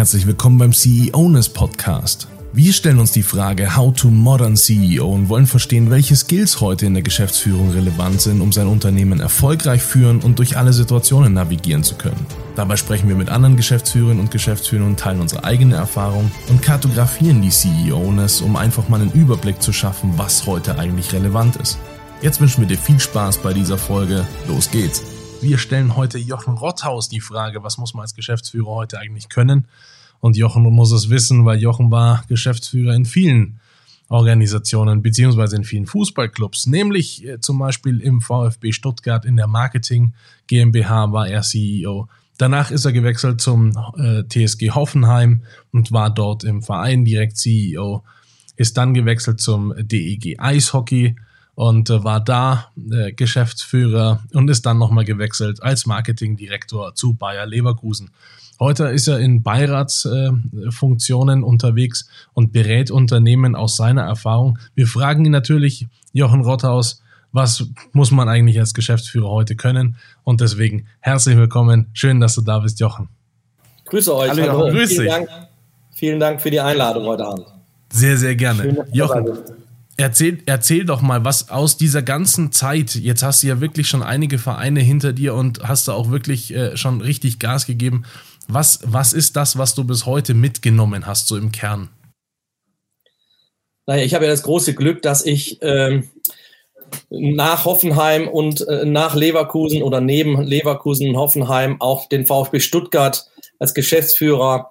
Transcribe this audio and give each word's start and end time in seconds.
Herzlich 0.00 0.26
willkommen 0.26 0.56
beim 0.56 0.72
CEOness 0.72 1.50
Podcast. 1.50 2.26
Wir 2.54 2.72
stellen 2.72 3.00
uns 3.00 3.12
die 3.12 3.22
Frage 3.22 3.76
How 3.76 3.94
to 3.94 4.08
Modern 4.08 4.56
CEO 4.56 5.06
und 5.06 5.28
wollen 5.28 5.46
verstehen, 5.46 5.90
welche 5.90 6.16
Skills 6.16 6.62
heute 6.62 6.86
in 6.86 6.94
der 6.94 7.02
Geschäftsführung 7.02 7.72
relevant 7.72 8.22
sind, 8.22 8.40
um 8.40 8.50
sein 8.50 8.66
Unternehmen 8.66 9.20
erfolgreich 9.20 9.82
führen 9.82 10.20
und 10.20 10.38
durch 10.38 10.56
alle 10.56 10.72
Situationen 10.72 11.34
navigieren 11.34 11.84
zu 11.84 11.96
können. 11.96 12.24
Dabei 12.56 12.76
sprechen 12.76 13.10
wir 13.10 13.14
mit 13.14 13.28
anderen 13.28 13.56
Geschäftsführerinnen 13.56 14.20
und 14.20 14.30
Geschäftsführern, 14.30 14.96
teilen 14.96 15.20
unsere 15.20 15.44
eigene 15.44 15.76
Erfahrung 15.76 16.30
und 16.48 16.62
kartografieren 16.62 17.42
die 17.42 17.50
CEOness, 17.50 18.40
um 18.40 18.56
einfach 18.56 18.88
mal 18.88 19.02
einen 19.02 19.12
Überblick 19.12 19.60
zu 19.60 19.74
schaffen, 19.74 20.14
was 20.16 20.46
heute 20.46 20.78
eigentlich 20.78 21.12
relevant 21.12 21.56
ist. 21.56 21.78
Jetzt 22.22 22.40
wünschen 22.40 22.62
wir 22.62 22.68
dir 22.68 22.78
viel 22.78 22.98
Spaß 22.98 23.36
bei 23.42 23.52
dieser 23.52 23.76
Folge. 23.76 24.26
Los 24.48 24.70
geht's! 24.70 25.19
Wir 25.42 25.56
stellen 25.56 25.96
heute 25.96 26.18
Jochen 26.18 26.58
Rotthaus 26.58 27.08
die 27.08 27.20
Frage, 27.20 27.62
was 27.64 27.78
muss 27.78 27.94
man 27.94 28.02
als 28.02 28.14
Geschäftsführer 28.14 28.66
heute 28.66 28.98
eigentlich 28.98 29.30
können? 29.30 29.68
Und 30.20 30.36
Jochen 30.36 30.62
muss 30.64 30.92
es 30.92 31.08
wissen, 31.08 31.46
weil 31.46 31.58
Jochen 31.58 31.90
war 31.90 32.24
Geschäftsführer 32.28 32.94
in 32.94 33.06
vielen 33.06 33.58
Organisationen 34.10 35.00
beziehungsweise 35.00 35.56
in 35.56 35.64
vielen 35.64 35.86
Fußballclubs, 35.86 36.66
nämlich 36.66 37.24
äh, 37.24 37.40
zum 37.40 37.58
Beispiel 37.58 38.00
im 38.00 38.20
VfB 38.20 38.72
Stuttgart 38.72 39.24
in 39.24 39.36
der 39.36 39.46
Marketing 39.46 40.12
GmbH 40.46 41.12
war 41.12 41.26
er 41.26 41.40
CEO. 41.40 42.08
Danach 42.36 42.70
ist 42.70 42.84
er 42.84 42.92
gewechselt 42.92 43.40
zum 43.40 43.72
äh, 43.96 44.24
TSG 44.24 44.72
Hoffenheim 44.72 45.42
und 45.72 45.90
war 45.90 46.10
dort 46.10 46.44
im 46.44 46.62
Verein 46.62 47.06
direkt 47.06 47.38
CEO. 47.38 48.02
Ist 48.56 48.76
dann 48.76 48.92
gewechselt 48.92 49.40
zum 49.40 49.72
DEG 49.78 50.38
Eishockey 50.38 51.16
und 51.60 51.90
äh, 51.90 52.02
war 52.02 52.20
da 52.20 52.68
äh, 52.90 53.12
Geschäftsführer 53.12 54.22
und 54.32 54.48
ist 54.48 54.64
dann 54.64 54.78
nochmal 54.78 55.04
gewechselt 55.04 55.62
als 55.62 55.84
Marketingdirektor 55.84 56.94
zu 56.94 57.12
Bayer 57.12 57.44
Leverkusen. 57.44 58.12
Heute 58.58 58.86
ist 58.86 59.08
er 59.08 59.18
in 59.18 59.42
Beiratsfunktionen 59.42 61.42
äh, 61.42 61.44
unterwegs 61.44 62.08
und 62.32 62.54
berät 62.54 62.90
Unternehmen 62.90 63.54
aus 63.54 63.76
seiner 63.76 64.04
Erfahrung. 64.04 64.58
Wir 64.74 64.86
fragen 64.86 65.26
ihn 65.26 65.32
natürlich, 65.32 65.86
Jochen 66.14 66.40
Rotthaus, 66.40 67.02
was 67.30 67.66
muss 67.92 68.10
man 68.10 68.30
eigentlich 68.30 68.58
als 68.58 68.72
Geschäftsführer 68.72 69.28
heute 69.28 69.54
können? 69.54 69.96
Und 70.24 70.40
deswegen 70.40 70.86
herzlich 71.00 71.36
willkommen. 71.36 71.88
Schön, 71.92 72.20
dass 72.20 72.36
du 72.36 72.40
da 72.40 72.60
bist, 72.60 72.80
Jochen. 72.80 73.10
Grüße 73.84 74.16
euch. 74.16 74.30
Hallo, 74.30 74.50
Hallo. 74.50 74.70
Grüß 74.70 74.92
vielen, 74.92 75.08
Dank, 75.08 75.28
vielen 75.92 76.20
Dank 76.20 76.40
für 76.40 76.50
die 76.50 76.60
Einladung 76.60 77.04
heute 77.04 77.26
Abend. 77.26 77.44
Sehr, 77.92 78.16
sehr 78.16 78.34
gerne. 78.34 78.62
Schön, 78.62 78.78
Jochen, 78.92 79.26
Erzähl, 80.00 80.38
erzähl 80.46 80.86
doch 80.86 81.02
mal, 81.02 81.26
was 81.26 81.50
aus 81.50 81.76
dieser 81.76 82.00
ganzen 82.00 82.52
Zeit, 82.52 82.94
jetzt 82.94 83.22
hast 83.22 83.42
du 83.42 83.48
ja 83.48 83.60
wirklich 83.60 83.86
schon 83.86 84.02
einige 84.02 84.38
Vereine 84.38 84.80
hinter 84.80 85.12
dir 85.12 85.34
und 85.34 85.62
hast 85.62 85.88
da 85.88 85.92
auch 85.92 86.10
wirklich 86.10 86.54
äh, 86.54 86.74
schon 86.74 87.02
richtig 87.02 87.38
Gas 87.38 87.66
gegeben. 87.66 88.04
Was, 88.48 88.80
was 88.82 89.12
ist 89.12 89.36
das, 89.36 89.58
was 89.58 89.74
du 89.74 89.84
bis 89.84 90.06
heute 90.06 90.32
mitgenommen 90.32 91.04
hast, 91.04 91.28
so 91.28 91.36
im 91.36 91.52
Kern? 91.52 91.90
Naja, 93.86 94.02
ich 94.02 94.14
habe 94.14 94.24
ja 94.24 94.30
das 94.30 94.42
große 94.42 94.74
Glück, 94.74 95.02
dass 95.02 95.26
ich 95.26 95.58
ähm, 95.60 96.08
nach 97.10 97.66
Hoffenheim 97.66 98.26
und 98.26 98.66
äh, 98.68 98.86
nach 98.86 99.14
Leverkusen 99.14 99.82
oder 99.82 100.00
neben 100.00 100.40
Leverkusen 100.40 101.10
und 101.10 101.16
Hoffenheim 101.18 101.78
auch 101.78 102.08
den 102.08 102.24
VfB 102.24 102.60
Stuttgart 102.60 103.26
als 103.58 103.74
Geschäftsführer 103.74 104.70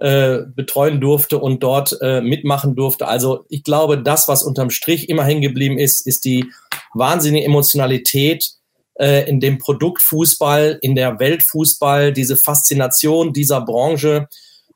äh, 0.00 0.42
betreuen 0.54 1.00
durfte 1.00 1.38
und 1.38 1.62
dort 1.62 1.96
äh, 2.00 2.20
mitmachen 2.20 2.76
durfte. 2.76 3.08
Also 3.08 3.44
ich 3.48 3.64
glaube, 3.64 4.00
das, 4.00 4.28
was 4.28 4.44
unterm 4.44 4.70
Strich 4.70 5.08
immer 5.08 5.24
hängen 5.24 5.42
geblieben 5.42 5.76
ist, 5.76 6.06
ist 6.06 6.24
die 6.24 6.46
wahnsinnige 6.94 7.44
Emotionalität 7.44 8.52
äh, 8.94 9.28
in 9.28 9.40
dem 9.40 9.58
Produktfußball, 9.58 10.78
in 10.82 10.94
der 10.94 11.18
Weltfußball, 11.18 12.12
diese 12.12 12.36
Faszination 12.36 13.32
dieser 13.32 13.60
Branche. 13.60 14.28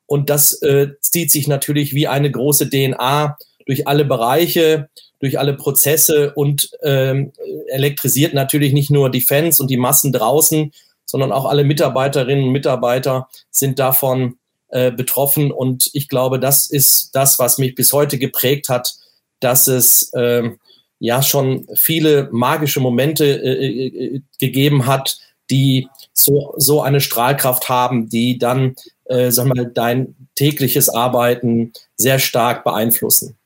Und 0.05 0.29
das 0.29 0.61
äh, 0.61 0.89
zieht 0.99 1.31
sich 1.31 1.47
natürlich 1.47 1.93
wie 1.93 2.07
eine 2.07 2.29
große 2.29 2.69
DNA 2.69 3.37
durch 3.65 3.87
alle 3.87 4.03
Bereiche, 4.03 4.89
durch 5.19 5.39
alle 5.39 5.53
Prozesse 5.53 6.33
und 6.35 6.69
ähm, 6.83 7.31
elektrisiert 7.69 8.33
natürlich 8.33 8.73
nicht 8.73 8.91
nur 8.91 9.09
die 9.09 9.21
Fans 9.21 9.61
und 9.61 9.69
die 9.69 9.77
Massen 9.77 10.11
draußen, 10.11 10.73
sondern 11.05 11.31
auch 11.31 11.45
alle 11.45 11.63
Mitarbeiterinnen 11.63 12.43
und 12.45 12.51
Mitarbeiter 12.51 13.29
sind 13.49 13.79
davon 13.79 14.35
äh, 14.73 14.91
betroffen. 14.91 15.51
Und 15.51 15.89
ich 15.93 16.09
glaube, 16.09 16.39
das 16.39 16.65
ist 16.65 17.11
das, 17.13 17.37
was 17.37 17.59
mich 17.59 17.75
bis 17.75 17.93
heute 17.93 18.17
geprägt 18.17 18.69
hat, 18.69 18.95
dass 19.39 19.67
es 19.67 20.11
äh, 20.13 20.49
ja 20.97 21.21
schon 21.21 21.67
viele 21.75 22.27
magische 22.31 22.79
Momente 22.79 23.23
äh, 23.23 24.15
äh, 24.15 24.21
gegeben 24.39 24.87
hat, 24.87 25.19
die 25.51 25.87
so, 26.11 26.55
so 26.57 26.81
eine 26.81 27.01
Strahlkraft 27.01 27.69
haben, 27.69 28.09
die 28.09 28.39
dann, 28.39 28.75
äh, 29.05 29.29
sag 29.29 29.45
mal, 29.47 29.67
dein 29.71 30.15
tägliches 30.33 30.89
Arbeiten 30.89 31.73
sehr 31.95 32.17
stark 32.17 32.63
beeinflussen. 32.63 33.37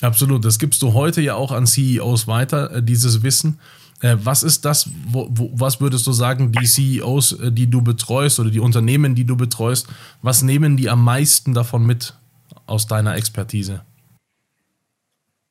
Absolut, 0.00 0.46
das 0.46 0.58
gibst 0.58 0.80
du 0.80 0.94
heute 0.94 1.20
ja 1.20 1.34
auch 1.34 1.52
an 1.52 1.66
CEOs 1.66 2.26
weiter, 2.26 2.76
äh, 2.76 2.82
dieses 2.82 3.22
Wissen. 3.22 3.60
Äh, 4.04 4.18
was 4.22 4.42
ist 4.42 4.66
das, 4.66 4.90
wo, 5.08 5.28
wo, 5.30 5.50
was 5.54 5.80
würdest 5.80 6.06
du 6.06 6.12
sagen, 6.12 6.52
die 6.52 6.66
CEOs, 6.66 7.40
äh, 7.40 7.50
die 7.50 7.70
du 7.70 7.80
betreust 7.80 8.38
oder 8.38 8.50
die 8.50 8.60
Unternehmen, 8.60 9.14
die 9.14 9.24
du 9.24 9.34
betreust, 9.34 9.86
was 10.20 10.42
nehmen 10.42 10.76
die 10.76 10.90
am 10.90 11.02
meisten 11.02 11.54
davon 11.54 11.86
mit 11.86 12.12
aus 12.66 12.86
deiner 12.86 13.16
Expertise? 13.16 13.80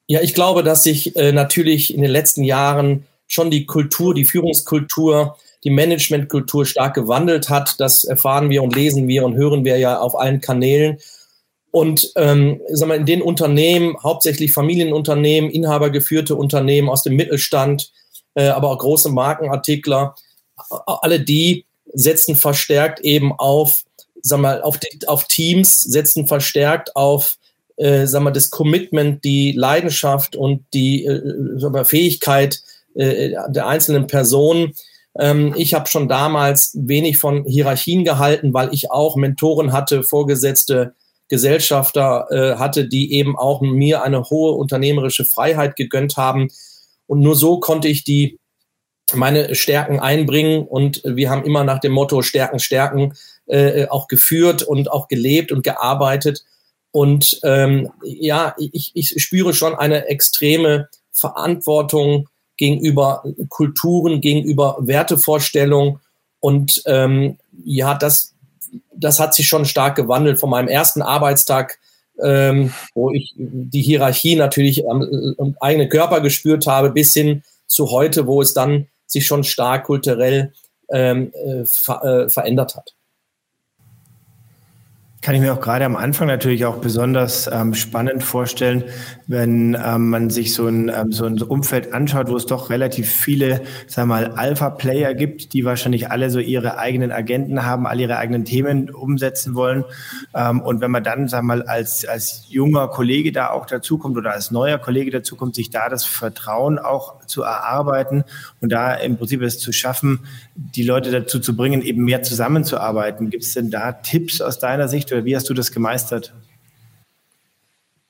Ja, 0.06 0.22
ich 0.22 0.36
glaube, 0.36 0.62
dass 0.62 0.84
sich 0.84 1.16
äh, 1.16 1.32
natürlich 1.32 1.96
in 1.96 2.04
den 2.04 2.12
letzten 2.12 2.44
Jahren 2.44 3.06
schon 3.26 3.50
die 3.50 3.66
Kultur, 3.66 4.14
die 4.14 4.26
Führungskultur, 4.26 5.36
die 5.64 5.72
Managementkultur 5.72 6.68
stark 6.68 6.94
gewandelt 6.94 7.50
hat. 7.50 7.80
Das 7.80 8.04
erfahren 8.04 8.52
wir 8.52 8.62
und 8.62 8.76
lesen 8.76 9.08
wir 9.08 9.26
und 9.26 9.36
hören 9.36 9.66
wir 9.66 9.80
ja 9.80 9.98
auf 9.98 10.16
allen 10.20 10.42
Kanälen. 10.42 11.00
Und 11.72 12.12
ähm, 12.18 12.62
sagen 12.70 12.92
wir, 12.92 12.98
in 12.98 13.08
den 13.08 13.24
Unternehmen, 13.24 13.96
hauptsächlich 14.04 14.52
Familienunternehmen, 14.52 15.50
inhabergeführte 15.50 16.36
Unternehmen 16.36 16.88
aus 16.88 17.02
dem 17.02 17.16
Mittelstand, 17.16 17.92
äh, 18.36 18.48
aber 18.48 18.70
auch 18.70 18.80
große 18.80 19.10
Markenartikler, 19.10 20.16
alle 20.70 21.20
die 21.20 21.66
setzen 21.94 22.36
verstärkt 22.36 23.00
eben 23.02 23.34
auf, 23.34 23.84
sag 24.22 24.40
mal, 24.40 24.62
auf, 24.62 24.78
die, 24.78 25.08
auf 25.08 25.26
Teams, 25.26 25.82
setzen 25.82 26.28
verstärkt 26.28 26.96
auf 26.96 27.38
äh, 27.78 28.06
sag 28.06 28.22
mal, 28.22 28.32
das 28.32 28.50
Commitment, 28.50 29.24
die 29.24 29.52
Leidenschaft 29.54 30.36
und 30.36 30.66
die 30.74 31.06
äh, 31.06 31.22
sag 31.58 31.72
mal, 31.72 31.86
Fähigkeit 31.86 32.62
äh, 32.96 33.34
der 33.50 33.68
einzelnen 33.68 34.08
Personen. 34.08 34.74
Ähm, 35.18 35.54
ich 35.58 35.74
habe 35.74 35.88
schon 35.88 36.08
damals 36.08 36.78
wenig 36.80 37.18
von 37.18 37.46
Hierarchien 37.46 38.04
gehalten, 38.04 38.54
weil 38.54 38.74
ich 38.74 38.92
auch 38.92 39.16
Mentoren 39.16 39.72
hatte, 39.72 40.04
Vorgesetzte, 40.04 40.94
Gesellschafter 41.30 42.28
äh, 42.30 42.56
hatte, 42.58 42.88
die 42.88 43.14
eben 43.14 43.38
auch 43.38 43.62
mir 43.62 44.04
eine 44.04 44.24
hohe 44.30 44.52
unternehmerische 44.52 45.26
Freiheit 45.26 45.76
gegönnt 45.76 46.18
haben. 46.18 46.50
Und 47.14 47.20
nur 47.20 47.36
so 47.36 47.60
konnte 47.60 47.88
ich 47.88 48.04
die 48.04 48.40
meine 49.14 49.54
Stärken 49.54 50.00
einbringen 50.00 50.66
und 50.66 51.04
wir 51.06 51.30
haben 51.30 51.46
immer 51.46 51.64
nach 51.64 51.78
dem 51.78 51.92
Motto 51.92 52.24
Stärken, 52.24 52.58
Stärken 52.58 53.14
äh, 53.46 53.86
auch 53.86 54.08
geführt 54.08 54.64
und 54.64 54.90
auch 54.90 55.08
gelebt 55.08 55.52
und 55.52 55.64
gearbeitet. 55.64 56.44
Und 56.90 57.40
ähm, 57.44 57.92
ja, 58.04 58.56
ich, 58.58 58.94
ich 58.96 59.22
spüre 59.22 59.54
schon 59.54 59.76
eine 59.76 60.08
extreme 60.08 60.90
Verantwortung 61.12 62.30
gegenüber 62.58 63.24
Kulturen, 63.50 64.20
gegenüber 64.20 64.78
Wertevorstellungen. 64.80 66.00
Und 66.40 66.82
ähm, 66.88 67.38
ja, 67.64 67.94
das, 67.94 68.34
das 68.92 69.20
hat 69.20 69.36
sich 69.36 69.46
schon 69.46 69.66
stark 69.66 69.98
gewandelt 69.98 70.40
von 70.40 70.50
meinem 70.50 70.68
ersten 70.68 71.04
Arbeitstag 71.04 71.78
ähm, 72.22 72.74
wo 72.94 73.12
ich 73.12 73.34
die 73.36 73.82
Hierarchie 73.82 74.36
natürlich 74.36 74.88
am, 74.90 75.36
am 75.38 75.56
eigenen 75.60 75.90
Körper 75.90 76.22
gespürt 76.22 76.68
habe, 76.68 76.92
bis 76.92 77.14
hin 77.14 77.44
zu 77.68 77.92
heute, 77.92 78.28
wo 78.28 78.42
es 78.42 78.54
dann 78.54 78.88
sich 79.08 79.26
schon 79.26 79.44
stark 79.44 79.86
kulturell 79.86 80.54
ähm, 80.92 81.32
äh, 81.34 81.66
ver 81.66 82.04
äh, 82.04 82.30
verändert 82.30 82.76
hat. 82.76 82.94
Kann 85.24 85.36
ich 85.36 85.40
mir 85.40 85.54
auch 85.54 85.62
gerade 85.62 85.86
am 85.86 85.96
Anfang 85.96 86.28
natürlich 86.28 86.66
auch 86.66 86.80
besonders 86.80 87.48
ähm, 87.48 87.74
spannend 87.76 88.26
vorstellen, 88.26 88.84
wenn 89.26 89.74
ähm, 89.82 90.10
man 90.10 90.30
sich 90.30 90.54
so 90.54 90.68
ein, 90.68 90.92
ähm, 90.94 91.14
so 91.14 91.24
ein 91.24 91.42
Umfeld 91.42 91.94
anschaut, 91.94 92.28
wo 92.28 92.36
es 92.36 92.46
doch 92.46 92.70
relativ 92.70 93.10
viele, 93.10 93.62
sag 93.88 94.06
mal, 94.06 94.32
Alpha-Player 94.32 95.14
gibt, 95.14 95.54
die 95.54 95.64
wahrscheinlich 95.64 96.12
alle 96.12 96.30
so 96.30 96.40
ihre 96.40 96.78
eigenen 96.78 97.14
Agenten 97.14 97.66
haben, 97.66 97.88
alle 97.88 98.02
ihre 98.02 98.18
eigenen 98.18 98.44
Themen 98.44 98.90
umsetzen 98.90 99.56
wollen. 99.56 99.86
Ähm, 100.36 100.60
und 100.60 100.82
wenn 100.82 100.92
man 100.92 101.06
dann, 101.06 101.30
sag 101.30 101.44
mal, 101.44 101.62
als, 101.62 102.06
als 102.06 102.44
junger 102.50 102.90
Kollege 102.90 103.32
da 103.32 103.52
auch 103.52 103.66
dazukommt 103.66 104.18
oder 104.18 104.34
als 104.34 104.52
neuer 104.52 104.78
Kollege 104.78 105.10
dazukommt, 105.10 105.56
sich 105.56 105.70
da 105.70 105.88
das 105.88 106.04
Vertrauen 106.04 106.80
auch 106.80 107.26
zu 107.28 107.44
erarbeiten 107.44 108.26
und 108.60 108.74
da 108.74 108.94
im 108.96 109.16
Prinzip 109.16 109.42
es 109.42 109.58
zu 109.58 109.72
schaffen, 109.72 110.20
die 110.56 110.84
Leute 110.84 111.12
dazu 111.12 111.40
zu 111.40 111.56
bringen, 111.56 111.82
eben 111.82 112.04
mehr 112.04 112.24
zusammenzuarbeiten. 112.24 113.30
Gibt 113.30 113.46
es 113.46 113.54
denn 113.54 113.72
da 113.72 113.94
Tipps 113.94 114.42
aus 114.42 114.60
deiner 114.60 114.90
Sicht? 114.90 115.13
Oder 115.14 115.26
wie 115.26 115.36
hast 115.36 115.50
du 115.50 115.54
das 115.54 115.72
gemeistert? 115.72 116.34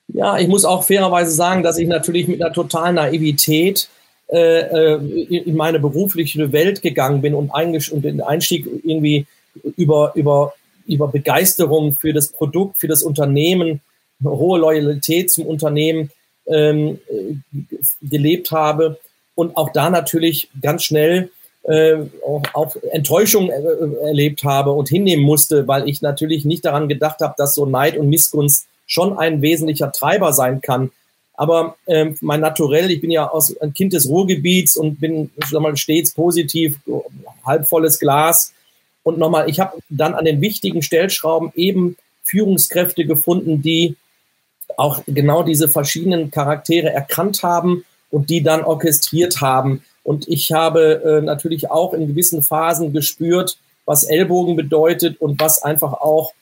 Ja, 0.07 0.37
ich 0.37 0.47
muss 0.47 0.65
auch 0.65 0.83
fairerweise 0.83 1.31
sagen, 1.31 1.63
dass 1.63 1.77
ich 1.77 1.87
natürlich 1.87 2.27
mit 2.27 2.41
einer 2.41 2.53
totalen 2.53 2.95
Naivität 2.95 3.89
äh, 4.27 4.95
äh 4.95 5.43
in 5.45 5.55
meine 5.55 5.79
berufliche 5.79 6.51
Welt 6.51 6.81
gegangen 6.81 7.21
bin 7.21 7.33
und, 7.33 7.51
und 7.51 8.01
den 8.03 8.21
Einstieg 8.21 8.67
irgendwie 8.83 9.25
über, 9.75 10.11
über 10.15 10.53
über 10.85 11.07
Begeisterung 11.07 11.93
für 11.93 12.13
das 12.13 12.29
Produkt, 12.29 12.77
für 12.77 12.87
das 12.87 13.03
Unternehmen, 13.03 13.81
hohe 14.23 14.59
Loyalität 14.59 15.31
zum 15.31 15.45
Unternehmen 15.45 16.11
ähm, 16.47 16.99
gelebt 18.01 18.51
habe 18.51 18.99
und 19.35 19.55
auch 19.57 19.71
da 19.71 19.89
natürlich 19.89 20.49
ganz 20.61 20.83
schnell 20.83 21.29
äh, 21.63 21.97
auch, 22.25 22.43
auch 22.53 22.75
Enttäuschung 22.91 23.49
äh, 23.49 24.05
erlebt 24.05 24.43
habe 24.43 24.71
und 24.71 24.89
hinnehmen 24.89 25.23
musste, 25.23 25.67
weil 25.67 25.87
ich 25.87 26.01
natürlich 26.01 26.45
nicht 26.45 26.65
daran 26.65 26.89
gedacht 26.89 27.21
habe, 27.21 27.35
dass 27.37 27.55
so 27.55 27.65
Neid 27.65 27.97
und 27.97 28.09
Missgunst 28.09 28.67
schon 28.85 29.17
ein 29.17 29.41
wesentlicher 29.41 29.91
Treiber 29.91 30.33
sein 30.33 30.61
kann. 30.61 30.91
Aber 31.35 31.75
ähm, 31.87 32.17
mein 32.21 32.41
Naturell, 32.41 32.91
ich 32.91 33.01
bin 33.01 33.11
ja 33.11 33.29
aus, 33.29 33.55
ein 33.57 33.73
Kind 33.73 33.93
des 33.93 34.07
Ruhrgebiets 34.07 34.77
und 34.77 34.99
bin 34.99 35.31
sag 35.49 35.61
mal, 35.61 35.75
stets 35.77 36.13
positiv, 36.13 36.77
halbvolles 37.45 37.99
Glas. 37.99 38.53
Und 39.01 39.17
nochmal, 39.17 39.49
ich 39.49 39.59
habe 39.59 39.77
dann 39.89 40.13
an 40.13 40.25
den 40.25 40.41
wichtigen 40.41 40.81
Stellschrauben 40.81 41.51
eben 41.55 41.97
Führungskräfte 42.23 43.05
gefunden, 43.05 43.61
die 43.61 43.95
auch 44.77 45.01
genau 45.07 45.43
diese 45.43 45.67
verschiedenen 45.67 46.31
Charaktere 46.31 46.91
erkannt 46.91 47.43
haben 47.43 47.83
und 48.11 48.29
die 48.29 48.43
dann 48.43 48.63
orchestriert 48.63 49.41
haben. 49.41 49.83
Und 50.03 50.27
ich 50.27 50.51
habe 50.51 51.01
äh, 51.03 51.21
natürlich 51.21 51.71
auch 51.71 51.93
in 51.93 52.07
gewissen 52.07 52.43
Phasen 52.43 52.93
gespürt, 52.93 53.57
was 53.85 54.03
Ellbogen 54.03 54.55
bedeutet 54.55 55.19
und 55.19 55.39
was 55.39 55.61
einfach 55.61 55.93
auch 55.93 56.33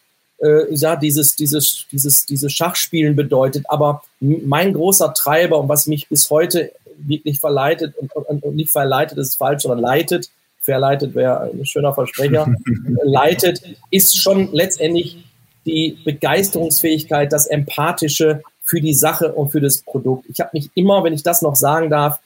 äh, 0.42 0.74
ja 0.74 0.96
dieses 0.96 1.36
dieses 1.36 1.86
dieses 1.92 2.26
dieses 2.26 2.52
Schachspielen 2.52 3.16
bedeutet. 3.16 3.66
Aber 3.70 4.04
mein 4.20 4.74
großer 4.74 5.14
Treiber 5.14 5.60
und 5.60 5.70
was 5.70 5.88
mich 5.88 6.10
bis 6.10 6.30
heute 6.30 6.72
wirklich 6.98 7.40
verleitet 7.40 7.96
und, 7.98 8.14
und, 8.16 8.44
und 8.44 8.56
nicht 8.56 8.72
verleitet 8.72 9.18
ist 9.18 9.36
falsch, 9.36 9.64
sondern 9.64 9.80
leitet, 9.80 10.30
verleitet 10.60 11.16
wäre 11.16 11.42
ein 11.42 11.66
schöner 11.66 11.94
Versprecher, 11.94 12.54
leitet, 13.04 13.62
ist 13.90 14.18
schon 14.18 14.50
letztendlich 14.54 15.24
die 15.66 15.98
Begeisterungsfähigkeit, 16.04 17.32
das 17.32 17.48
Empathische 17.48 18.42
für 18.64 18.82
die 18.82 18.94
Sache 18.94 19.34
und 19.34 19.52
für 19.52 19.62
das 19.62 19.80
Produkt. 19.82 20.26
Ich 20.30 20.40
habe 20.40 20.52
mich 20.54 20.70
immer, 20.76 21.04
wenn 21.04 21.14
ich 21.14 21.24
das 21.24 21.42
noch 21.42 21.56
sagen 21.56 21.90
darf, 21.90 22.20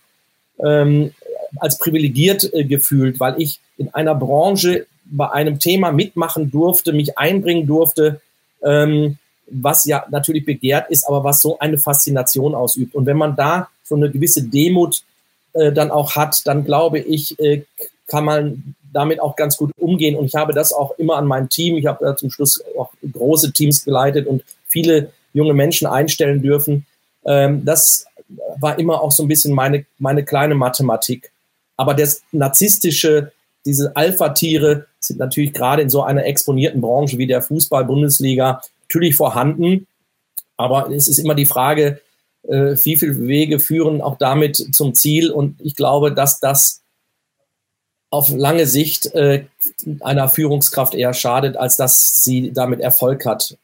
ähm, 0.64 1.14
als 1.60 1.78
privilegiert 1.78 2.54
äh, 2.54 2.64
gefühlt, 2.64 3.20
weil 3.20 3.42
ich 3.42 3.60
in 3.78 3.94
einer 3.94 4.16
Branche 4.16 4.86
bei 5.06 5.30
einem 5.32 5.60
Thema 5.60 5.92
mitmachen 5.92 6.52
durfte, 6.52 6.94
mich 6.94 7.18
einbringen 7.18 7.68
durfte, 7.68 8.22
ähm, 8.64 9.18
was 9.48 9.86
ja 9.86 10.06
natürlich 10.10 10.46
begehrt 10.46 10.90
ist, 10.90 11.08
aber 11.08 11.24
was 11.24 11.42
so 11.42 11.60
eine 11.60 11.78
Faszination 11.78 12.56
ausübt. 12.56 12.96
Und 12.96 13.06
wenn 13.06 13.18
man 13.18 13.36
da 13.36 13.70
so 13.84 13.96
eine 13.96 14.10
gewisse 14.10 14.44
Demut 14.44 15.04
äh, 15.54 15.72
dann 15.72 15.92
auch 15.92 16.16
hat, 16.16 16.42
dann 16.46 16.66
glaube 16.66 17.00
ich, 17.00 17.40
äh, 17.40 17.64
kann 18.08 18.26
man 18.26 18.76
damit 18.92 19.20
auch 19.20 19.36
ganz 19.36 19.58
gut 19.58 19.72
umgehen. 19.78 20.16
Und 20.16 20.26
ich 20.26 20.36
habe 20.36 20.54
das 20.54 20.74
auch 20.74 20.98
immer 20.98 21.18
an 21.18 21.28
meinem 21.28 21.50
Team. 21.50 21.78
Ich 21.78 21.86
habe 21.86 22.16
zum 22.16 22.32
Schluss 22.32 22.64
auch 22.78 22.92
große 23.12 23.52
Teams 23.52 23.84
geleitet 23.84 24.26
und 24.26 24.44
viele 24.68 25.12
junge 25.34 25.54
Menschen 25.54 25.86
einstellen 25.86 26.42
dürfen. 26.42 26.86
Ähm, 27.26 27.66
das 27.66 28.06
war 28.58 28.80
immer 28.80 29.02
auch 29.02 29.12
so 29.12 29.24
ein 29.24 29.28
bisschen 29.28 29.54
meine, 29.54 29.86
meine 30.00 30.24
kleine 30.24 30.56
Mathematik. 30.56 31.32
Aber 31.78 31.94
das 31.94 32.24
narzisstische, 32.32 33.32
diese 33.66 33.96
Alpha-Tiere 33.96 34.88
sind 35.00 35.20
natürlich 35.20 35.54
gerade 35.54 35.82
in 35.82 35.90
so 35.90 36.04
einer 36.04 36.26
exponierten 36.26 36.82
Branche 36.82 37.18
wie 37.18 37.28
der 37.28 37.42
Fußball-Bundesliga 37.42 38.62
natürlich 38.84 39.16
vorhanden. 39.16 39.88
Aber 40.58 40.90
es 40.92 41.08
ist 41.08 41.18
immer 41.18 41.36
die 41.36 41.46
Frage, 41.46 42.02
äh, 42.44 42.76
wie 42.84 42.98
viele 42.98 43.28
Wege 43.28 43.60
führen 43.60 44.02
auch 44.02 44.18
damit 44.18 44.58
zum 44.74 44.94
Ziel. 44.94 45.32
Und 45.32 45.60
ich 45.62 45.76
glaube, 45.76 46.14
dass 46.14 46.40
das 46.40 46.82
auf 48.10 48.30
lange 48.30 48.66
Sicht 48.66 49.08
äh, 49.14 49.46
einer 50.00 50.30
Führungskraft 50.30 50.96
eher 50.96 51.14
schadet, 51.14 51.58
als 51.58 51.76
dass 51.76 52.24
sie 52.24 52.54
damit 52.54 52.80
Erfolg 52.80 53.26
hat. 53.26 53.58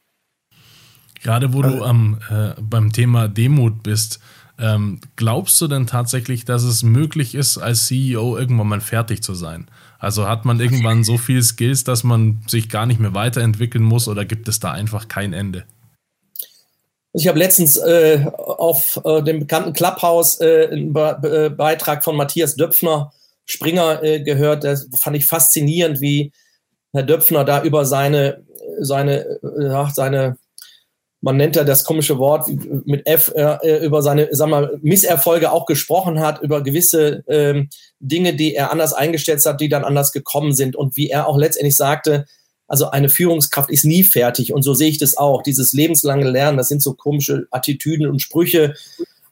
Gerade 1.22 1.54
wo 1.54 1.62
du 1.62 1.82
am, 1.84 2.20
äh, 2.30 2.60
beim 2.60 2.92
Thema 2.92 3.28
Demut 3.28 3.82
bist, 3.82 4.18
ähm, 4.62 5.00
glaubst 5.16 5.60
du 5.60 5.66
denn 5.66 5.88
tatsächlich, 5.88 6.44
dass 6.44 6.62
es 6.62 6.84
möglich 6.84 7.34
ist, 7.34 7.58
als 7.58 7.86
CEO 7.86 8.38
irgendwann 8.38 8.68
mal 8.68 8.80
fertig 8.80 9.22
zu 9.22 9.34
sein? 9.34 9.68
Also 9.98 10.28
hat 10.28 10.44
man 10.44 10.60
irgendwann 10.60 11.02
so 11.02 11.18
viel 11.18 11.42
Skills, 11.42 11.82
dass 11.82 12.04
man 12.04 12.42
sich 12.46 12.68
gar 12.68 12.86
nicht 12.86 13.00
mehr 13.00 13.12
weiterentwickeln 13.12 13.82
muss 13.82 14.06
oder 14.06 14.24
gibt 14.24 14.46
es 14.46 14.60
da 14.60 14.70
einfach 14.70 15.08
kein 15.08 15.32
Ende? 15.32 15.64
Ich 17.12 17.26
habe 17.26 17.38
letztens 17.38 17.76
äh, 17.76 18.24
auf 18.38 19.00
äh, 19.04 19.22
dem 19.22 19.40
bekannten 19.40 19.72
Clubhouse 19.72 20.40
äh, 20.40 20.68
einen 20.70 20.92
Be 20.92 21.18
Be 21.20 21.50
Beitrag 21.50 22.04
von 22.04 22.16
Matthias 22.16 22.54
Döpfner 22.54 23.12
Springer 23.44 24.02
äh, 24.02 24.22
gehört. 24.22 24.64
Das 24.64 24.88
fand 24.98 25.16
ich 25.16 25.26
faszinierend, 25.26 26.00
wie 26.00 26.32
Herr 26.92 27.02
Döpfner 27.02 27.44
da 27.44 27.62
über 27.62 27.84
seine, 27.84 28.44
seine, 28.80 29.24
äh, 29.24 29.90
seine 29.92 30.36
man 31.22 31.36
nennt 31.36 31.54
ja 31.54 31.62
das 31.62 31.84
komische 31.84 32.18
Wort 32.18 32.48
mit 32.84 33.06
F, 33.06 33.32
äh, 33.34 33.86
über 33.86 34.02
seine 34.02 34.28
sag 34.32 34.48
mal, 34.48 34.78
Misserfolge 34.82 35.52
auch 35.52 35.66
gesprochen 35.66 36.20
hat, 36.20 36.42
über 36.42 36.62
gewisse 36.62 37.22
ähm, 37.28 37.70
Dinge, 38.00 38.34
die 38.34 38.54
er 38.56 38.72
anders 38.72 38.92
eingestellt 38.92 39.44
hat, 39.46 39.60
die 39.60 39.68
dann 39.68 39.84
anders 39.84 40.12
gekommen 40.12 40.52
sind 40.52 40.74
und 40.74 40.96
wie 40.96 41.08
er 41.08 41.28
auch 41.28 41.38
letztendlich 41.38 41.76
sagte, 41.76 42.26
also 42.66 42.90
eine 42.90 43.08
Führungskraft 43.08 43.70
ist 43.70 43.84
nie 43.84 44.02
fertig 44.02 44.52
und 44.52 44.62
so 44.62 44.74
sehe 44.74 44.88
ich 44.88 44.98
das 44.98 45.16
auch. 45.16 45.42
Dieses 45.42 45.72
lebenslange 45.72 46.28
Lernen, 46.28 46.58
das 46.58 46.68
sind 46.68 46.82
so 46.82 46.94
komische 46.94 47.46
Attitüden 47.52 48.08
und 48.08 48.20
Sprüche, 48.20 48.74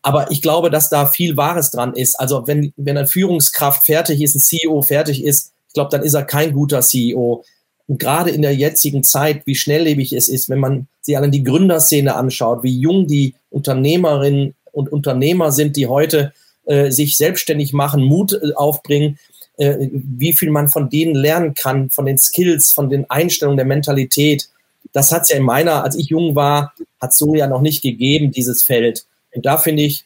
aber 0.03 0.31
ich 0.31 0.43
glaube, 0.43 0.71
dass 0.71 0.91
da 0.91 1.07
viel 1.07 1.37
Wahres 1.37 1.73
dran 1.73 1.95
ist. 1.95 2.21
Also 2.21 2.47
wenn, 2.47 2.73
wenn 2.77 2.99
eine 2.99 3.09
Führungskraft 3.09 3.85
fertig 3.85 4.23
ist, 4.23 4.37
ein 4.37 4.41
CEO 4.41 4.83
fertig 4.83 5.25
ist, 5.25 5.53
ich 5.67 5.75
glaube, 5.75 5.91
dann 5.91 6.03
ist 6.03 6.15
er 6.15 6.23
kein 6.23 6.53
guter 6.53 6.81
CEO. 6.83 7.45
Und 7.91 7.99
gerade 7.99 8.31
in 8.31 8.43
der 8.43 8.55
jetzigen 8.55 9.03
Zeit, 9.03 9.43
wie 9.47 9.57
schnelllebig 9.57 10.13
es 10.13 10.29
ist, 10.29 10.49
wenn 10.49 10.61
man 10.61 10.87
sich 11.01 11.17
allein 11.17 11.33
die 11.33 11.43
Gründerszene 11.43 12.15
anschaut, 12.15 12.63
wie 12.63 12.79
jung 12.79 13.09
die 13.09 13.35
Unternehmerinnen 13.51 14.55
und 14.71 14.93
Unternehmer 14.93 15.51
sind, 15.51 15.75
die 15.75 15.89
heute 15.89 16.33
äh, 16.67 16.93
sich 16.93 17.17
selbstständig 17.17 17.73
machen, 17.73 18.05
Mut 18.05 18.33
äh, 18.33 18.53
aufbringen, 18.55 19.19
äh, 19.57 19.89
wie 19.91 20.35
viel 20.35 20.53
man 20.53 20.69
von 20.69 20.89
denen 20.89 21.17
lernen 21.17 21.55
kann, 21.55 21.91
von 21.91 22.07
den 22.07 22.17
Skills, 22.17 22.71
von 22.71 22.91
den 22.91 23.11
Einstellungen 23.11 23.57
der 23.57 23.67
Mentalität. 23.67 24.49
Das 24.93 25.11
hat 25.11 25.23
es 25.23 25.31
ja 25.31 25.39
in 25.39 25.43
meiner, 25.43 25.83
als 25.83 25.97
ich 25.97 26.11
jung 26.11 26.37
war, 26.37 26.73
hat 27.01 27.13
so 27.13 27.35
ja 27.35 27.49
noch 27.49 27.61
nicht 27.61 27.83
gegeben, 27.83 28.31
dieses 28.31 28.63
Feld. 28.63 29.05
Und 29.35 29.47
da 29.47 29.59
finde 29.59 29.83
ich, 29.83 30.05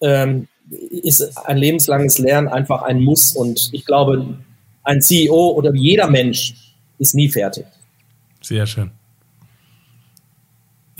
ähm, 0.00 0.46
ist 0.70 1.36
ein 1.38 1.58
lebenslanges 1.58 2.18
Lernen 2.18 2.46
einfach 2.46 2.82
ein 2.82 3.02
Muss. 3.02 3.34
Und 3.34 3.70
ich 3.72 3.84
glaube, 3.84 4.38
ein 4.84 5.02
CEO 5.02 5.50
oder 5.56 5.74
jeder 5.74 6.06
Mensch 6.06 6.69
ist 7.00 7.14
nie 7.14 7.28
fertig. 7.28 7.66
Sehr 8.42 8.66
schön. 8.66 8.92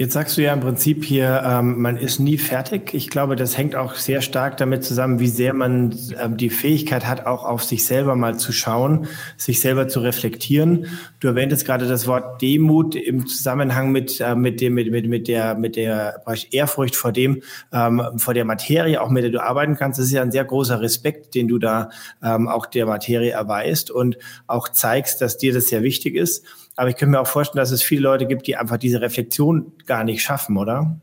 Jetzt 0.00 0.14
sagst 0.14 0.38
du 0.38 0.42
ja 0.42 0.54
im 0.54 0.60
Prinzip 0.60 1.04
hier, 1.04 1.42
ähm, 1.44 1.82
man 1.82 1.98
ist 1.98 2.20
nie 2.20 2.38
fertig. 2.38 2.94
Ich 2.94 3.10
glaube, 3.10 3.36
das 3.36 3.58
hängt 3.58 3.76
auch 3.76 3.96
sehr 3.96 4.22
stark 4.22 4.56
damit 4.56 4.82
zusammen, 4.82 5.20
wie 5.20 5.28
sehr 5.28 5.52
man 5.52 5.94
ähm, 6.18 6.38
die 6.38 6.48
Fähigkeit 6.48 7.06
hat, 7.06 7.26
auch 7.26 7.44
auf 7.44 7.62
sich 7.62 7.84
selber 7.84 8.16
mal 8.16 8.38
zu 8.38 8.50
schauen, 8.50 9.08
sich 9.36 9.60
selber 9.60 9.88
zu 9.88 10.00
reflektieren. 10.00 10.86
Du 11.18 11.28
erwähntest 11.28 11.66
gerade 11.66 11.86
das 11.86 12.06
Wort 12.06 12.40
Demut 12.40 12.94
im 12.94 13.26
Zusammenhang 13.26 13.92
mit, 13.92 14.22
äh, 14.22 14.34
mit 14.34 14.62
dem, 14.62 14.72
mit, 14.72 14.90
mit, 14.90 15.06
mit 15.06 15.28
der, 15.28 15.54
mit 15.54 15.76
der 15.76 16.22
Ehrfurcht 16.50 16.96
vor 16.96 17.12
dem, 17.12 17.42
ähm, 17.70 18.00
vor 18.16 18.32
der 18.32 18.46
Materie, 18.46 19.02
auch 19.02 19.10
mit 19.10 19.24
der 19.24 19.30
du 19.30 19.42
arbeiten 19.42 19.76
kannst. 19.76 19.98
Das 19.98 20.06
ist 20.06 20.12
ja 20.12 20.22
ein 20.22 20.32
sehr 20.32 20.46
großer 20.46 20.80
Respekt, 20.80 21.34
den 21.34 21.46
du 21.46 21.58
da 21.58 21.90
ähm, 22.22 22.48
auch 22.48 22.64
der 22.64 22.86
Materie 22.86 23.32
erweist 23.32 23.90
und 23.90 24.16
auch 24.46 24.70
zeigst, 24.70 25.20
dass 25.20 25.36
dir 25.36 25.52
das 25.52 25.66
sehr 25.66 25.82
wichtig 25.82 26.14
ist. 26.14 26.46
Aber 26.80 26.88
ich 26.88 26.96
könnte 26.96 27.10
mir 27.10 27.20
auch 27.20 27.26
vorstellen, 27.26 27.60
dass 27.60 27.72
es 27.72 27.82
viele 27.82 28.00
Leute 28.00 28.24
gibt, 28.24 28.46
die 28.46 28.56
einfach 28.56 28.78
diese 28.78 29.02
Reflexion 29.02 29.72
gar 29.84 30.02
nicht 30.02 30.22
schaffen, 30.22 30.56
oder? 30.56 30.98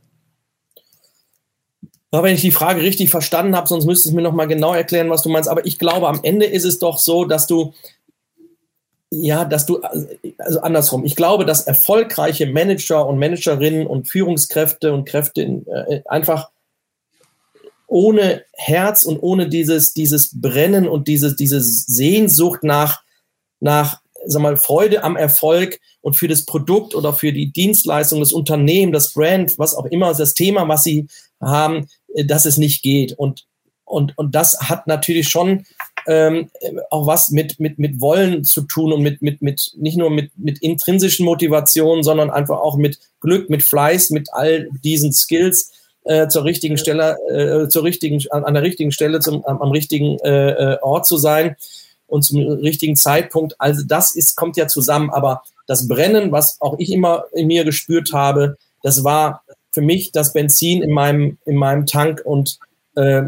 Wenn 2.10 2.34
ich 2.34 2.42
die 2.42 2.50
Frage 2.50 2.82
richtig 2.82 3.12
verstanden 3.12 3.56
habe, 3.56 3.68
sonst 3.68 3.86
müsstest 3.86 4.12
du 4.12 4.16
mir 4.16 4.24
noch 4.24 4.34
mal 4.34 4.48
genau 4.48 4.74
erklären, 4.74 5.12
was 5.12 5.22
du 5.22 5.30
meinst. 5.30 5.48
Aber 5.48 5.68
ich 5.68 5.78
glaube, 5.78 6.08
am 6.08 6.22
Ende 6.24 6.48
ist 6.48 6.66
es 6.66 6.80
doch 6.80 6.98
so, 6.98 7.26
dass 7.26 7.46
du, 7.46 7.76
ja, 9.12 9.46
dass 9.46 9.68
du, 9.68 9.80
also 10.40 10.62
andersrum. 10.62 11.06
Ich 11.06 11.16
glaube, 11.16 11.46
dass 11.46 11.68
erfolgreiche 11.68 12.48
Manager 12.48 13.06
und 13.06 13.20
Managerinnen 13.20 13.86
und 13.86 14.08
Führungskräfte 14.08 14.92
und 14.92 15.08
Kräfte 15.08 15.44
äh, 15.44 16.02
einfach 16.08 16.50
ohne 17.86 18.46
Herz 18.54 19.04
und 19.04 19.20
ohne 19.20 19.48
dieses, 19.48 19.94
dieses 19.94 20.42
Brennen 20.42 20.88
und 20.88 21.08
diese, 21.08 21.36
diese 21.36 21.62
Sehnsucht 21.62 22.64
nach, 22.64 23.04
nach 23.60 24.02
sag 24.28 24.42
mal, 24.42 24.58
Freude 24.58 25.04
am 25.04 25.16
Erfolg 25.16 25.80
und 26.02 26.16
für 26.16 26.28
das 26.28 26.46
Produkt 26.46 26.96
oder 26.96 27.14
für 27.14 27.34
die 27.34 27.52
Dienstleistung, 27.52 28.20
das 28.20 28.34
Unternehmen, 28.34 28.92
das 28.92 29.14
Brand, 29.14 29.58
was 29.58 29.76
auch 29.76 29.86
immer, 29.86 30.14
das 30.14 30.34
Thema, 30.34 30.68
was 30.68 30.84
sie 30.84 31.08
haben, 31.42 31.88
äh, 32.14 32.26
dass 32.26 32.46
es 32.46 32.58
nicht 32.58 32.82
geht. 32.84 33.14
Und, 33.14 33.46
und, 33.86 34.18
und 34.18 34.36
das 34.36 34.70
hat 34.70 34.88
natürlich 34.88 35.30
schon 35.30 35.66
ähm, 36.08 36.50
auch 36.90 37.06
was 37.06 37.32
mit, 37.32 37.60
mit, 37.60 37.80
mit 37.80 38.00
Wollen 38.00 38.44
zu 38.44 38.62
tun 38.62 38.94
und 38.94 39.02
mit, 39.02 39.22
mit, 39.22 39.42
mit 39.42 39.74
nicht 39.76 39.98
nur 39.98 40.10
mit, 40.10 40.32
mit 40.38 40.60
intrinsischen 40.60 41.26
Motivationen, 41.26 42.04
sondern 42.04 42.30
einfach 42.30 42.60
auch 42.60 42.78
mit 42.78 43.00
Glück, 43.20 43.50
mit 43.50 43.64
Fleiß, 43.64 44.12
mit 44.12 44.30
all 44.32 44.70
diesen 44.84 45.12
Skills 45.12 45.72
äh, 46.06 46.30
zur 46.30 46.46
richtigen 46.46 46.78
Stelle, 46.78 47.18
äh, 47.30 47.68
zur 47.68 47.84
richtigen, 47.84 48.24
an, 48.32 48.46
an 48.46 48.54
der 48.54 48.64
richtigen 48.64 48.92
Stelle 48.92 49.20
zum, 49.20 49.46
am, 49.46 49.62
am 49.62 49.72
richtigen 49.72 50.18
äh, 50.20 50.52
äh 50.52 50.78
Ort 50.82 51.06
zu 51.06 51.18
sein. 51.18 51.58
Und 52.08 52.24
zum 52.24 52.40
richtigen 52.40 52.96
Zeitpunkt. 52.96 53.56
Also 53.60 53.84
das 53.86 54.16
ist, 54.16 54.36
kommt 54.36 54.58
ja 54.58 54.68
zusammen. 54.68 55.10
Aber 55.10 55.44
das 55.68 55.88
Brennen, 55.88 56.32
was 56.32 56.60
auch 56.62 56.80
ich 56.80 56.92
immer 56.92 57.26
in 57.34 57.48
mir 57.48 57.64
gespürt 57.64 58.14
habe, 58.14 58.58
das 58.82 59.04
war 59.04 59.44
für 59.72 59.82
mich 59.82 60.12
das 60.12 60.34
Benzin 60.34 60.82
in 60.82 60.92
meinem, 60.92 61.38
in 61.46 61.56
meinem 61.56 61.86
Tank 61.86 62.22
und 62.24 62.60
äh, 62.96 63.24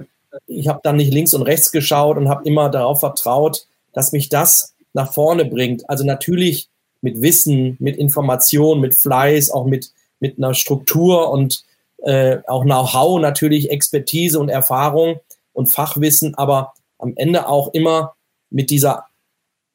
ich 0.48 0.68
habe 0.68 0.80
dann 0.84 0.96
nicht 0.96 1.14
links 1.14 1.34
und 1.34 1.42
rechts 1.42 1.72
geschaut 1.72 2.18
und 2.18 2.30
habe 2.30 2.48
immer 2.48 2.70
darauf 2.70 3.00
vertraut, 3.00 3.66
dass 3.94 4.12
mich 4.12 4.30
das 4.30 4.76
nach 4.94 5.12
vorne 5.14 5.46
bringt. 5.46 5.90
Also 5.90 6.04
natürlich 6.04 6.70
mit 7.02 7.22
Wissen, 7.22 7.78
mit 7.80 7.98
Information, 7.98 8.80
mit 8.80 8.96
Fleiß, 8.96 9.52
auch 9.52 9.66
mit, 9.66 9.92
mit 10.20 10.38
einer 10.38 10.54
Struktur 10.54 11.32
und 11.32 11.64
äh, 12.04 12.38
auch 12.48 12.64
Know-how, 12.64 13.20
natürlich 13.20 13.72
Expertise 13.72 14.40
und 14.40 14.50
Erfahrung 14.50 15.20
und 15.54 15.68
Fachwissen, 15.68 16.36
aber 16.36 16.74
am 16.98 17.14
Ende 17.16 17.48
auch 17.48 17.74
immer 17.74 18.14
mit 18.50 18.70
dieser 18.70 19.06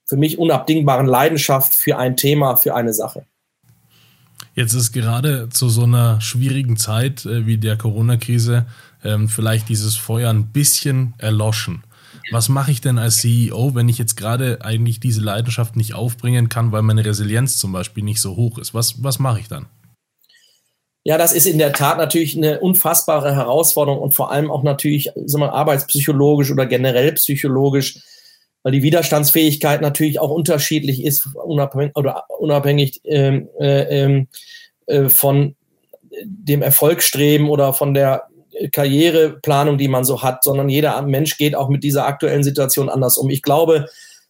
für 0.06 0.16
mich 0.16 0.38
unabdingbaren 0.38 1.06
Leidenschaft 1.06 1.74
für 1.74 1.98
ein 1.98 2.16
Thema, 2.16 2.56
für 2.56 2.74
eine 2.74 2.92
Sache. 2.92 3.24
Jetzt 4.54 4.74
ist 4.74 4.92
gerade 4.92 5.48
zu 5.48 5.68
so 5.68 5.82
einer 5.82 6.20
schwierigen 6.20 6.76
Zeit 6.76 7.24
äh, 7.26 7.46
wie 7.46 7.58
der 7.58 7.76
Corona-Krise 7.76 8.66
ähm, 9.02 9.28
vielleicht 9.28 9.68
dieses 9.68 9.96
Feuer 9.96 10.30
ein 10.30 10.48
bisschen 10.48 11.14
erloschen. 11.18 11.82
Was 12.30 12.48
mache 12.48 12.70
ich 12.70 12.80
denn 12.80 12.98
als 12.98 13.18
CEO, 13.18 13.74
wenn 13.74 13.88
ich 13.88 13.98
jetzt 13.98 14.16
gerade 14.16 14.58
eigentlich 14.62 15.00
diese 15.00 15.20
Leidenschaft 15.20 15.76
nicht 15.76 15.94
aufbringen 15.94 16.48
kann, 16.48 16.72
weil 16.72 16.82
meine 16.82 17.04
Resilienz 17.04 17.58
zum 17.58 17.72
Beispiel 17.72 18.04
nicht 18.04 18.20
so 18.20 18.36
hoch 18.36 18.58
ist? 18.58 18.72
Was, 18.72 19.02
was 19.02 19.18
mache 19.18 19.40
ich 19.40 19.48
dann? 19.48 19.66
Ja, 21.02 21.18
das 21.18 21.34
ist 21.34 21.46
in 21.46 21.58
der 21.58 21.74
Tat 21.74 21.98
natürlich 21.98 22.34
eine 22.34 22.60
unfassbare 22.60 23.34
Herausforderung 23.34 24.00
und 24.00 24.14
vor 24.14 24.30
allem 24.30 24.50
auch 24.50 24.62
natürlich 24.62 25.10
sagen 25.26 25.42
wir, 25.42 25.52
arbeitspsychologisch 25.52 26.50
oder 26.50 26.64
generell 26.64 27.12
psychologisch, 27.12 27.98
weil 28.64 28.72
die 28.72 28.82
Widerstandsfähigkeit 28.82 29.80
natürlich 29.82 30.18
auch 30.18 30.30
unterschiedlich 30.30 31.04
ist, 31.04 31.28
unabhängig, 31.34 31.94
oder 31.94 32.24
unabhängig 32.40 33.02
ähm, 33.04 33.48
äh, 33.60 34.02
ähm, 34.02 34.28
äh, 34.86 35.08
von 35.08 35.54
dem 36.24 36.62
Erfolgsstreben 36.62 37.48
oder 37.48 37.74
von 37.74 37.92
der 37.94 38.24
Karriereplanung, 38.72 39.78
die 39.78 39.88
man 39.88 40.04
so 40.04 40.22
hat, 40.22 40.44
sondern 40.44 40.68
jeder 40.68 41.00
Mensch 41.02 41.36
geht 41.36 41.54
auch 41.54 41.68
mit 41.68 41.84
dieser 41.84 42.06
aktuellen 42.06 42.42
Situation 42.42 42.88
anders 42.88 43.18
um. 43.18 43.28
Ich 43.28 43.42
glaube, 43.42 43.86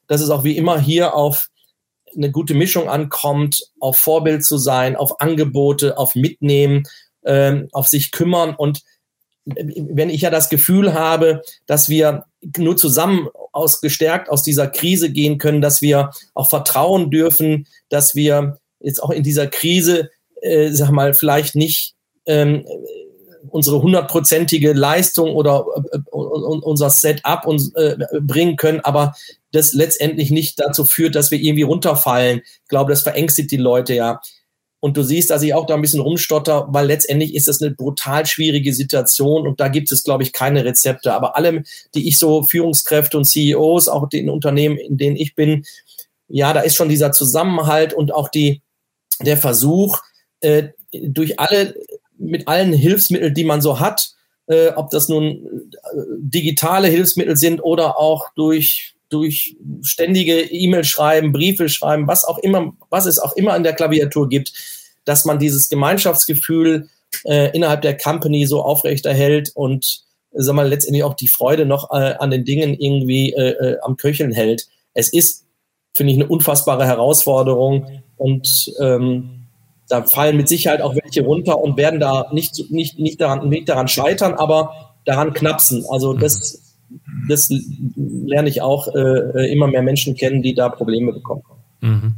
dass 0.09 0.21
es 0.21 0.31
auch 0.31 0.45
wie 0.45 0.57
immer 0.57 0.81
hier 0.81 1.15
auf 1.15 1.49
eine 2.17 2.31
gute 2.31 2.55
Mischung 2.55 2.89
ankommt, 2.89 3.71
auf 3.81 3.99
Vorbild 3.99 4.45
zu 4.45 4.59
sein, 4.59 4.97
auf 4.97 5.21
Angebote, 5.21 5.97
auf 5.99 6.15
Mitnehmen, 6.15 6.85
ähm, 7.25 7.69
auf 7.73 7.87
sich 7.87 8.13
kümmern. 8.13 8.55
Und 8.57 8.83
wenn 9.45 10.11
ich 10.11 10.23
ja 10.23 10.31
das 10.31 10.49
Gefühl 10.49 10.95
habe, 10.95 11.43
dass 11.67 11.89
wir 11.89 12.25
nur 12.57 12.77
zusammen 12.77 13.29
aus 13.53 13.81
gestärkt 13.81 14.29
aus 14.31 14.43
dieser 14.43 14.67
Krise 14.69 15.11
gehen 15.11 15.39
können, 15.39 15.61
dass 15.61 15.83
wir 15.83 16.11
auch 16.35 16.49
vertrauen 16.49 17.11
dürfen, 17.11 17.67
dass 17.89 18.15
wir 18.15 18.59
jetzt 18.81 19.03
auch 19.03 19.11
in 19.11 19.23
dieser 19.23 19.47
Krise, 19.47 20.11
äh, 20.41 20.71
sag 20.71 20.91
mal, 20.91 21.15
vielleicht 21.15 21.57
nicht 21.57 21.95
ähm, 22.27 22.65
unsere 23.51 23.83
hundertprozentige 23.83 24.73
Leistung 24.73 25.35
oder 25.35 25.67
äh, 25.93 25.99
unser 26.11 26.91
Setup 26.91 27.47
uns, 27.47 27.75
äh, 27.75 27.97
bringen 28.21 28.57
können, 28.57 28.81
aber 28.81 29.15
das 29.53 29.73
letztendlich 29.73 30.31
nicht 30.31 30.59
dazu 30.59 30.85
führt, 30.85 31.15
dass 31.15 31.31
wir 31.31 31.39
irgendwie 31.39 31.63
runterfallen. 31.63 32.41
Ich 32.45 32.69
glaube, 32.69 32.93
das 32.93 33.03
verängstigt 33.03 33.51
die 33.51 33.57
Leute 33.57 33.95
ja. 33.95 34.21
Und 34.85 34.99
du 34.99 35.03
siehst, 35.03 35.31
dass 35.31 35.43
ich 35.43 35.55
auch 35.55 35.65
da 35.65 35.77
ein 35.77 35.81
bisschen 35.81 36.03
rumstotter, 36.03 36.67
weil 36.69 36.87
letztendlich 36.87 37.35
ist 37.35 37.49
das 37.49 37.63
eine 37.63 37.71
brutal 37.71 38.27
schwierige 38.27 38.75
Situation 38.75 39.47
und 39.47 39.59
da 39.59 39.69
gibt 39.69 39.91
es, 39.91 40.05
glaube 40.05 40.25
ich, 40.25 40.35
keine 40.35 40.63
Rezepte. 40.67 41.15
Aber 41.15 41.37
alle, 41.37 41.63
die 41.95 42.07
ich 42.07 42.19
so 42.19 42.43
Führungskräfte 42.43 43.17
und 43.17 43.25
CEOs, 43.25 43.89
auch 43.89 44.11
den 44.11 44.29
Unternehmen, 44.29 44.77
in 44.77 44.99
denen 44.99 45.17
ich 45.17 45.35
bin, 45.35 45.65
ja, 46.29 46.53
da 46.53 46.61
ist 46.61 46.77
schon 46.77 46.91
dieser 46.91 47.13
Zusammenhalt 47.13 47.95
und 47.95 48.13
auch 48.13 48.29
die, 48.29 48.61
der 49.23 49.39
Versuch, 49.39 50.03
äh, 50.41 50.65
durch 50.93 51.41
alle, 51.41 51.75
mit 52.19 52.47
allen 52.47 52.75
Hilfsmitteln, 52.75 53.33
die 53.33 53.45
man 53.45 53.63
so 53.63 53.81
hat, 53.81 54.11
äh, 54.49 54.69
ob 54.77 54.91
das 54.91 55.09
nun 55.09 55.71
äh, 55.73 55.79
digitale 56.19 56.89
Hilfsmittel 56.89 57.39
sind 57.39 57.61
oder 57.61 57.99
auch 57.99 58.35
durch 58.37 58.95
durch 59.15 59.57
ständige 59.83 60.41
E-Mail 60.41 60.83
schreiben, 60.83 61.33
Briefe 61.33 61.69
schreiben, 61.69 62.09
was 62.09 62.25
auch 62.25 62.39
immer, 62.39 62.75
was 62.91 63.07
es 63.07 63.21
auch 63.21 63.37
immer 63.37 63.57
in 63.57 63.63
der 63.63 63.75
Klaviatur 63.75 64.29
gibt, 64.29 64.53
dass 65.05 65.25
man 65.25 65.39
dieses 65.39 65.69
Gemeinschaftsgefühl 65.69 66.89
äh, 67.25 67.55
innerhalb 67.55 67.83
der 67.83 67.97
Company 67.97 68.47
so 68.47 68.63
aufrechterhält 68.63 69.53
und 69.55 70.03
sag 70.33 70.55
mal, 70.55 70.69
letztendlich 70.69 71.05
auch 71.05 71.15
die 71.15 71.29
Freude 71.29 71.67
noch 71.67 71.91
äh, 71.91 72.15
an 72.19 72.31
den 72.31 72.45
Dingen 72.45 72.75
irgendwie 72.75 73.33
äh, 73.33 73.51
äh 73.51 73.79
am 73.83 73.97
Köcheln 73.97 74.33
hält. 74.33 74.67
Es 74.93 75.13
ist, 75.13 75.47
finde 75.95 76.13
ich, 76.13 76.19
eine 76.19 76.29
unfassbare 76.29 76.87
Herausforderung 76.87 78.03
und 78.17 78.73
ähm, 78.81 79.47
da 79.89 80.03
fallen 80.03 80.37
mit 80.37 80.49
Sicherheit 80.49 80.81
auch 80.81 80.97
welche 80.97 81.23
runter 81.23 81.61
und 81.61 81.77
werden 81.77 82.01
da 82.01 82.31
nicht, 82.33 82.71
nicht, 82.71 82.99
nicht, 82.99 83.21
daran, 83.21 83.49
nicht 83.49 83.69
daran 83.69 83.87
scheitern, 83.87 84.35
aber 84.35 84.95
daran 85.05 85.35
knapsen. 85.35 85.85
Also 85.89 86.15
das 86.15 86.65
das 87.29 87.53
lerne 87.97 88.49
ich 88.49 88.63
auch 88.63 88.89
äh, 88.89 89.53
immer 89.53 89.67
mehr 89.67 89.83
Menschen 89.83 90.15
kennen, 90.15 90.43
die 90.43 90.55
da 90.55 90.69
Probleme 90.69 91.13
bekommen. 91.13 91.43
Mhm. 91.81 92.17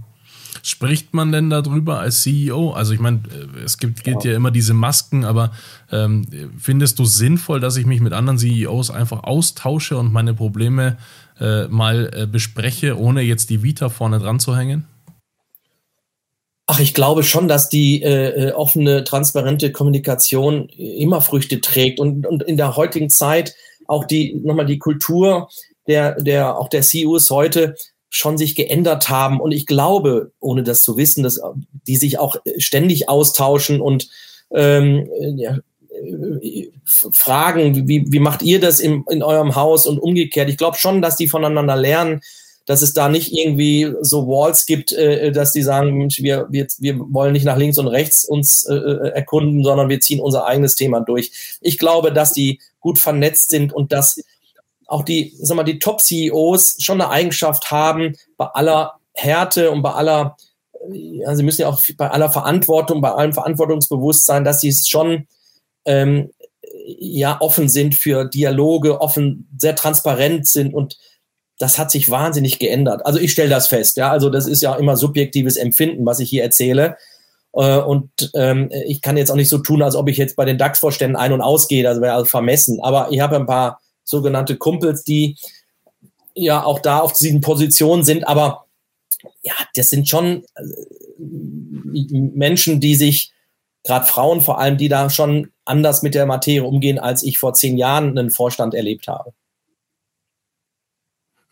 Spricht 0.68 1.14
man 1.14 1.30
denn 1.30 1.48
darüber 1.48 2.00
als 2.00 2.22
CEO? 2.22 2.72
Also 2.72 2.92
ich 2.92 2.98
meine, 2.98 3.20
es 3.64 3.78
gibt, 3.78 4.02
gilt 4.02 4.24
ja. 4.24 4.32
ja 4.32 4.36
immer 4.36 4.50
diese 4.50 4.74
Masken, 4.74 5.24
aber 5.24 5.52
ähm, 5.92 6.26
findest 6.58 6.98
du 6.98 7.04
sinnvoll, 7.04 7.60
dass 7.60 7.76
ich 7.76 7.86
mich 7.86 8.00
mit 8.00 8.12
anderen 8.12 8.36
CEOs 8.36 8.90
einfach 8.90 9.22
austausche 9.22 9.96
und 9.96 10.12
meine 10.12 10.34
Probleme 10.34 10.96
äh, 11.38 11.68
mal 11.68 12.10
äh, 12.12 12.26
bespreche, 12.26 12.98
ohne 12.98 13.22
jetzt 13.22 13.48
die 13.50 13.62
Vita 13.62 13.90
vorne 13.90 14.18
dran 14.18 14.40
zu 14.40 14.56
hängen? 14.56 14.88
Ach, 16.66 16.80
ich 16.80 16.94
glaube 16.94 17.22
schon, 17.22 17.46
dass 17.46 17.68
die 17.68 18.02
äh, 18.02 18.48
äh 18.48 18.52
offene, 18.52 19.04
transparente 19.04 19.70
Kommunikation 19.70 20.68
immer 20.70 21.20
Früchte 21.20 21.60
trägt. 21.60 22.00
Und, 22.00 22.26
und 22.26 22.42
in 22.42 22.56
der 22.56 22.74
heutigen 22.74 23.08
Zeit 23.08 23.54
auch 23.86 24.04
die, 24.04 24.34
nochmal 24.34 24.66
die 24.66 24.80
Kultur 24.80 25.48
der, 25.86 26.20
der, 26.20 26.58
auch 26.58 26.68
der 26.68 26.82
CEOs 26.82 27.30
heute 27.30 27.76
schon 28.08 28.38
sich 28.38 28.54
geändert 28.54 29.08
haben. 29.08 29.40
Und 29.40 29.52
ich 29.52 29.66
glaube, 29.66 30.32
ohne 30.40 30.62
das 30.62 30.82
zu 30.82 30.96
wissen, 30.96 31.22
dass 31.22 31.40
die 31.86 31.96
sich 31.96 32.18
auch 32.18 32.36
ständig 32.58 33.08
austauschen 33.08 33.80
und 33.80 34.08
ähm, 34.50 35.08
ja, 35.36 35.58
fragen, 36.84 37.88
wie, 37.88 38.04
wie 38.08 38.20
macht 38.20 38.42
ihr 38.42 38.60
das 38.60 38.80
in, 38.80 39.04
in 39.10 39.22
eurem 39.22 39.54
Haus 39.54 39.86
und 39.86 39.98
umgekehrt. 39.98 40.48
Ich 40.48 40.56
glaube 40.56 40.76
schon, 40.76 41.02
dass 41.02 41.16
die 41.16 41.28
voneinander 41.28 41.76
lernen, 41.76 42.20
dass 42.66 42.82
es 42.82 42.92
da 42.92 43.08
nicht 43.08 43.32
irgendwie 43.32 43.92
so 44.00 44.26
Walls 44.26 44.66
gibt, 44.66 44.92
äh, 44.92 45.30
dass 45.30 45.52
die 45.52 45.62
sagen, 45.62 45.96
Mensch, 45.96 46.20
wir, 46.22 46.46
wir, 46.50 46.66
wir 46.78 46.98
wollen 46.98 47.32
nicht 47.32 47.44
nach 47.44 47.56
links 47.56 47.78
und 47.78 47.86
rechts 47.86 48.24
uns 48.24 48.64
äh, 48.64 48.74
äh 48.74 49.08
erkunden, 49.10 49.62
sondern 49.62 49.88
wir 49.88 50.00
ziehen 50.00 50.20
unser 50.20 50.46
eigenes 50.46 50.74
Thema 50.74 51.00
durch. 51.00 51.58
Ich 51.60 51.78
glaube, 51.78 52.12
dass 52.12 52.32
die 52.32 52.60
gut 52.80 52.98
vernetzt 52.98 53.50
sind 53.50 53.72
und 53.72 53.92
dass 53.92 54.20
auch 54.86 55.02
die, 55.02 55.34
sag 55.40 55.56
mal, 55.56 55.64
die 55.64 55.78
Top-CEOs 55.78 56.76
schon 56.80 57.00
eine 57.00 57.10
Eigenschaft 57.10 57.70
haben, 57.70 58.14
bei 58.36 58.46
aller 58.46 58.94
Härte 59.14 59.70
und 59.70 59.82
bei 59.82 59.92
aller, 59.92 60.36
ja, 60.90 61.34
sie 61.34 61.42
müssen 61.42 61.62
ja 61.62 61.68
auch 61.68 61.80
bei 61.96 62.10
aller 62.10 62.30
Verantwortung, 62.30 63.00
bei 63.00 63.10
allem 63.10 63.32
Verantwortungsbewusstsein, 63.32 64.44
dass 64.44 64.60
sie 64.60 64.72
schon 64.72 65.26
ähm, 65.84 66.30
ja 66.98 67.40
offen 67.40 67.68
sind 67.68 67.94
für 67.94 68.26
Dialoge, 68.26 69.00
offen, 69.00 69.48
sehr 69.58 69.74
transparent 69.74 70.46
sind 70.46 70.74
und 70.74 70.96
das 71.58 71.78
hat 71.78 71.90
sich 71.90 72.10
wahnsinnig 72.10 72.58
geändert. 72.58 73.04
Also 73.06 73.18
ich 73.18 73.32
stelle 73.32 73.48
das 73.48 73.68
fest, 73.68 73.96
ja, 73.96 74.10
also 74.10 74.30
das 74.30 74.46
ist 74.46 74.62
ja 74.62 74.76
immer 74.76 74.96
subjektives 74.96 75.56
Empfinden, 75.56 76.04
was 76.04 76.20
ich 76.20 76.28
hier 76.28 76.42
erzähle. 76.42 76.96
Äh, 77.54 77.78
und 77.78 78.10
ähm, 78.34 78.70
ich 78.86 79.00
kann 79.00 79.16
jetzt 79.16 79.30
auch 79.30 79.36
nicht 79.36 79.48
so 79.48 79.58
tun, 79.58 79.82
als 79.82 79.96
ob 79.96 80.08
ich 80.08 80.18
jetzt 80.18 80.36
bei 80.36 80.44
den 80.44 80.58
DAX-Vorständen 80.58 81.16
ein- 81.16 81.32
und 81.32 81.40
ausgehe, 81.40 81.82
das 81.82 82.00
wäre 82.00 82.12
also 82.12 82.26
vermessen. 82.26 82.80
Aber 82.82 83.08
ich 83.10 83.20
habe 83.20 83.36
ein 83.36 83.46
paar 83.46 83.80
sogenannte 84.06 84.56
Kumpels, 84.56 85.04
die 85.04 85.36
ja 86.34 86.64
auch 86.64 86.78
da 86.78 87.00
auf 87.00 87.12
diesen 87.12 87.42
Positionen 87.42 88.04
sind, 88.04 88.26
aber 88.26 88.66
ja, 89.42 89.54
das 89.74 89.90
sind 89.90 90.08
schon 90.08 90.44
äh, 90.54 92.12
Menschen, 92.12 92.80
die 92.80 92.94
sich, 92.94 93.32
gerade 93.84 94.06
Frauen 94.06 94.40
vor 94.40 94.58
allem, 94.58 94.78
die 94.78 94.88
da 94.88 95.10
schon 95.10 95.52
anders 95.64 96.02
mit 96.02 96.14
der 96.14 96.26
Materie 96.26 96.64
umgehen, 96.64 96.98
als 96.98 97.22
ich 97.22 97.38
vor 97.38 97.54
zehn 97.54 97.76
Jahren 97.76 98.18
einen 98.18 98.30
Vorstand 98.30 98.74
erlebt 98.74 99.08
habe. 99.08 99.32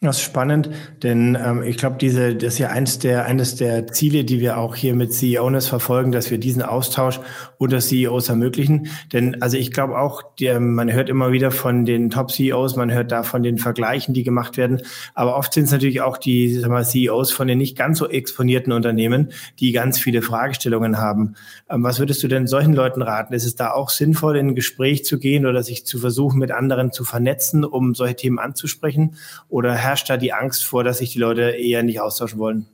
Das 0.04 0.18
ist 0.18 0.22
spannend, 0.22 0.68
denn 1.02 1.34
ähm, 1.42 1.62
ich 1.62 1.78
glaube, 1.78 1.96
diese 1.98 2.36
das 2.36 2.54
ist 2.54 2.58
ja 2.58 2.68
eines 2.68 2.98
der 2.98 3.24
eines 3.24 3.56
der 3.56 3.86
Ziele, 3.86 4.24
die 4.24 4.38
wir 4.38 4.58
auch 4.58 4.74
hier 4.76 4.94
mit 4.94 5.14
CEOs 5.14 5.68
verfolgen, 5.68 6.12
dass 6.12 6.30
wir 6.30 6.36
diesen 6.36 6.60
Austausch 6.60 7.20
unter 7.56 7.78
CEOs 7.78 8.28
ermöglichen. 8.28 8.88
Denn 9.14 9.40
also 9.40 9.56
ich 9.56 9.72
glaube 9.72 9.98
auch, 9.98 10.22
der, 10.38 10.60
man 10.60 10.92
hört 10.92 11.08
immer 11.08 11.32
wieder 11.32 11.50
von 11.50 11.86
den 11.86 12.10
Top 12.10 12.30
CEOs, 12.30 12.76
man 12.76 12.92
hört 12.92 13.12
da 13.12 13.22
von 13.22 13.42
den 13.42 13.56
Vergleichen, 13.56 14.12
die 14.12 14.24
gemacht 14.24 14.58
werden, 14.58 14.82
aber 15.14 15.36
oft 15.36 15.54
sind 15.54 15.64
es 15.64 15.72
natürlich 15.72 16.02
auch 16.02 16.18
die 16.18 16.52
sag 16.54 16.70
mal, 16.70 16.84
CEOs 16.84 17.32
von 17.32 17.48
den 17.48 17.56
nicht 17.56 17.76
ganz 17.76 17.98
so 17.98 18.06
exponierten 18.06 18.72
Unternehmen, 18.72 19.32
die 19.58 19.72
ganz 19.72 19.98
viele 19.98 20.20
Fragestellungen 20.20 20.98
haben. 20.98 21.34
Ähm, 21.70 21.82
was 21.82 21.98
würdest 21.98 22.22
du 22.22 22.28
denn 22.28 22.46
solchen 22.46 22.74
Leuten 22.74 23.00
raten? 23.00 23.32
Ist 23.32 23.46
es 23.46 23.54
da 23.54 23.70
auch 23.70 23.88
sinnvoll, 23.88 24.36
in 24.36 24.48
ein 24.48 24.54
Gespräch 24.54 25.06
zu 25.06 25.18
gehen 25.18 25.46
oder 25.46 25.62
sich 25.62 25.86
zu 25.86 25.98
versuchen, 25.98 26.38
mit 26.38 26.50
anderen 26.50 26.92
zu 26.92 27.04
vernetzen, 27.04 27.64
um 27.64 27.94
solche 27.94 28.16
Themen 28.16 28.38
anzusprechen? 28.38 29.16
Oder 29.48 29.72
herrscht 29.94 30.10
da 30.10 30.16
die 30.16 30.32
Angst 30.32 30.64
vor, 30.64 30.82
dass 30.82 30.98
sich 30.98 31.12
die 31.12 31.20
Leute 31.20 31.50
eher 31.52 31.84
nicht 31.84 32.00
austauschen 32.00 32.40
wollen? 32.40 32.66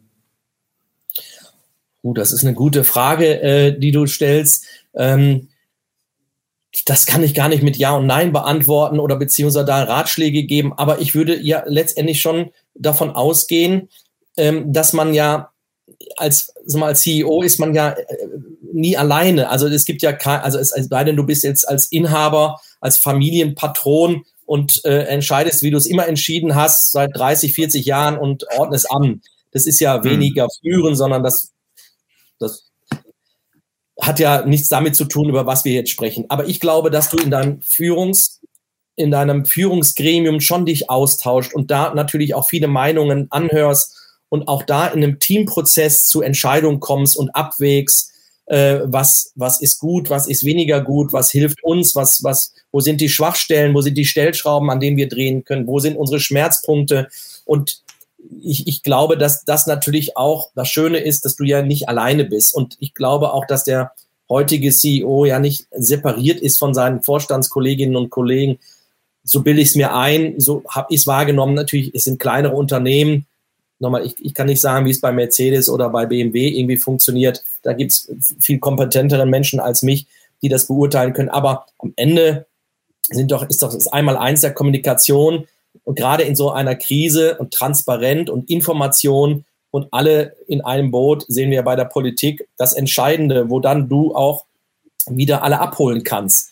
Gut, 2.01 2.17
das 2.17 2.33
ist 2.33 2.45
eine 2.45 2.55
gute 2.55 2.83
Frage, 2.83 3.43
äh, 3.43 3.79
die 3.79 3.93
du 3.93 4.07
stellst. 4.07 4.65
Ähm, 4.95 5.49
das 6.87 7.05
kann 7.05 7.23
ich 7.23 7.35
gar 7.35 7.51
nicht 7.51 7.63
mit 7.63 7.77
Ja 7.77 7.95
und 7.95 8.07
Nein 8.07 8.33
beantworten 8.33 9.01
oder 9.01 9.17
beziehungsweise 9.17 9.67
da 9.67 9.83
Ratschläge 9.83 10.45
geben, 10.45 10.73
aber 10.73 11.01
ich 11.01 11.15
würde 11.15 11.39
ja 11.39 11.63
letztendlich 11.67 12.23
schon 12.23 12.53
davon 12.75 13.11
ausgehen, 13.11 13.91
ähm, 14.39 14.73
dass 14.73 14.95
man 14.95 15.13
ja 15.13 15.51
als, 16.17 16.55
mal, 16.73 16.87
als 16.87 17.03
CEO 17.03 17.43
ist 17.43 17.59
man 17.59 17.75
ja 17.75 17.91
äh, 17.91 18.07
nie 18.73 18.97
alleine. 18.97 19.51
Also 19.51 19.67
es 19.67 19.85
gibt 19.85 20.01
ja 20.01 20.15
kein, 20.15 20.41
also 20.41 20.59
es, 20.59 20.73
es 20.73 20.87
sei 20.87 21.05
denn, 21.05 21.17
du 21.17 21.27
bist 21.27 21.45
jetzt 21.45 21.69
als 21.69 21.93
Inhaber, 21.93 22.61
als 22.81 22.97
Familienpatron 22.97 24.25
und 24.51 24.85
äh, 24.85 25.05
entscheidest, 25.05 25.63
wie 25.63 25.71
du 25.71 25.77
es 25.77 25.87
immer 25.87 26.09
entschieden 26.09 26.57
hast, 26.57 26.91
seit 26.91 27.11
30, 27.15 27.55
40 27.55 27.87
Jahren 27.87 28.19
und 28.19 28.45
ordnest 28.59 28.91
an. 28.91 29.23
Das 29.53 29.65
ist 29.65 29.79
ja 29.79 30.03
hm. 30.03 30.11
weniger 30.11 30.49
führen, 30.61 30.97
sondern 30.97 31.23
das, 31.23 31.53
das 32.41 32.69
hat 34.01 34.19
ja 34.19 34.45
nichts 34.45 34.69
damit 34.69 34.97
zu 34.97 35.05
tun, 35.05 35.29
über 35.29 35.47
was 35.47 35.65
wir 35.65 35.73
jetzt 35.73 35.91
sprechen. 35.91 36.25
Aber 36.31 36.49
ich 36.49 36.59
glaube, 36.59 36.91
dass 36.91 37.11
du 37.11 37.17
in 37.19 37.31
deinem 37.31 37.63
Führungs, 37.63 38.41
in 38.97 39.13
deinem 39.13 39.45
Führungsgremium 39.45 40.41
schon 40.41 40.67
dich 40.67 40.91
austauscht 40.91 41.55
und 41.55 41.71
da 41.71 41.95
natürlich 41.95 42.35
auch 42.35 42.49
viele 42.49 42.67
Meinungen 42.67 43.29
anhörst 43.31 43.97
und 44.31 44.49
auch 44.49 44.65
da 44.65 44.89
in 44.89 45.05
einem 45.05 45.21
Teamprozess 45.21 46.07
zu 46.07 46.23
Entscheidungen 46.23 46.81
kommst 46.81 47.17
und 47.17 47.37
abwägst, 47.37 48.10
äh, 48.51 48.81
was, 48.85 49.33
was 49.37 49.61
ist 49.61 49.79
gut, 49.79 50.11
was 50.11 50.27
ist 50.27 50.45
weniger 50.45 50.81
gut, 50.81 51.13
was 51.13 51.31
hilft 51.31 51.63
uns, 51.63 51.95
was, 51.95 52.25
was, 52.25 52.53
wo 52.73 52.81
sind 52.81 53.01
die 53.01 53.09
Schwachstellen, 53.09 53.75
wo 53.75 53.81
sind 53.81 53.97
die 53.97 54.05
Stellschrauben, 54.05 54.71
an 54.71 54.81
denen 54.81 54.97
wir 54.97 55.09
drehen 55.09 55.45
können, 55.45 55.69
wo 55.69 55.79
sind 55.79 55.97
unsere 55.97 56.19
Schmerzpunkte. 56.19 57.09
Und 57.45 57.83
ich, 58.43 58.67
ich 58.67 58.83
glaube, 58.83 59.17
dass 59.17 59.45
das 59.45 59.69
natürlich 59.69 60.17
auch 60.17 60.51
das 60.57 60.69
Schöne 60.69 60.99
ist, 60.99 61.25
dass 61.25 61.37
du 61.37 61.45
ja 61.45 61.63
nicht 61.63 61.89
alleine 61.89 62.25
bist. 62.25 62.53
Und 62.53 62.77
ich 62.81 62.93
glaube 62.93 63.33
auch, 63.33 63.47
dass 63.47 63.63
der 63.63 63.93
heutige 64.29 64.73
CEO 64.73 65.27
ja 65.27 65.39
nicht 65.39 65.69
separiert 65.71 66.41
ist 66.41 66.59
von 66.59 66.75
seinen 66.75 67.03
Vorstandskolleginnen 67.03 67.95
und 67.95 68.11
Kollegen. 68.11 68.59
So 69.23 69.43
bilde 69.43 69.61
ich 69.61 69.69
es 69.69 69.77
mir 69.77 69.95
ein, 69.95 70.41
so 70.41 70.65
habe 70.69 70.89
ich 70.91 71.03
es 71.03 71.07
wahrgenommen. 71.07 71.55
Natürlich, 71.55 71.95
es 71.95 72.03
sind 72.03 72.19
kleinere 72.19 72.57
Unternehmen, 72.57 73.27
nochmal, 73.81 74.07
ich, 74.07 74.15
ich 74.21 74.35
kann 74.35 74.47
nicht 74.47 74.61
sagen, 74.61 74.87
wie 74.87 74.91
es 74.91 75.01
bei 75.01 75.13
Mercedes 75.13 75.69
oder 75.69 75.89
bei 75.91 76.07
BMW 76.07 76.49
irgendwie 76.49 76.77
funktioniert. 76.77 77.43
Da 77.63 77.73
gibt 77.73 77.91
es 77.93 78.13
viel 78.39 78.59
kompetentere 78.59 79.27
Menschen 79.27 79.61
als 79.61 79.83
mich, 79.83 80.07
die 80.43 80.49
das 80.49 80.67
beurteilen 80.67 81.13
können. 81.13 81.29
Aber 81.29 81.67
am 81.79 81.93
Ende 81.97 82.47
sind 83.09 83.33
doch, 83.33 83.49
ist 83.49 83.63
doch 83.63 83.73
das 83.73 83.89
einmal 83.89 84.17
eins 84.17 84.43
der 84.43 84.55
Kommunikation 84.55 85.47
und 85.85 85.97
gerade 85.97 86.23
in 86.23 86.37
so 86.37 86.51
einer 86.51 86.77
Krise 86.77 87.37
und 87.39 87.53
transparent 87.53 88.31
und 88.31 88.51
Information 88.51 89.45
und 89.71 89.89
alle 89.93 90.37
in 90.47 90.61
einem 90.63 90.91
Boot 90.91 91.25
sehen 91.29 91.51
wir 91.51 91.63
bei 91.63 91.77
der 91.77 91.85
Politik 91.85 92.49
das 92.57 92.73
Entscheidende, 92.73 93.51
wo 93.51 93.61
dann 93.61 93.89
du 93.89 94.15
auch 94.15 94.45
wieder 95.09 95.43
alle 95.43 95.61
abholen 95.61 96.05
kannst. 96.05 96.51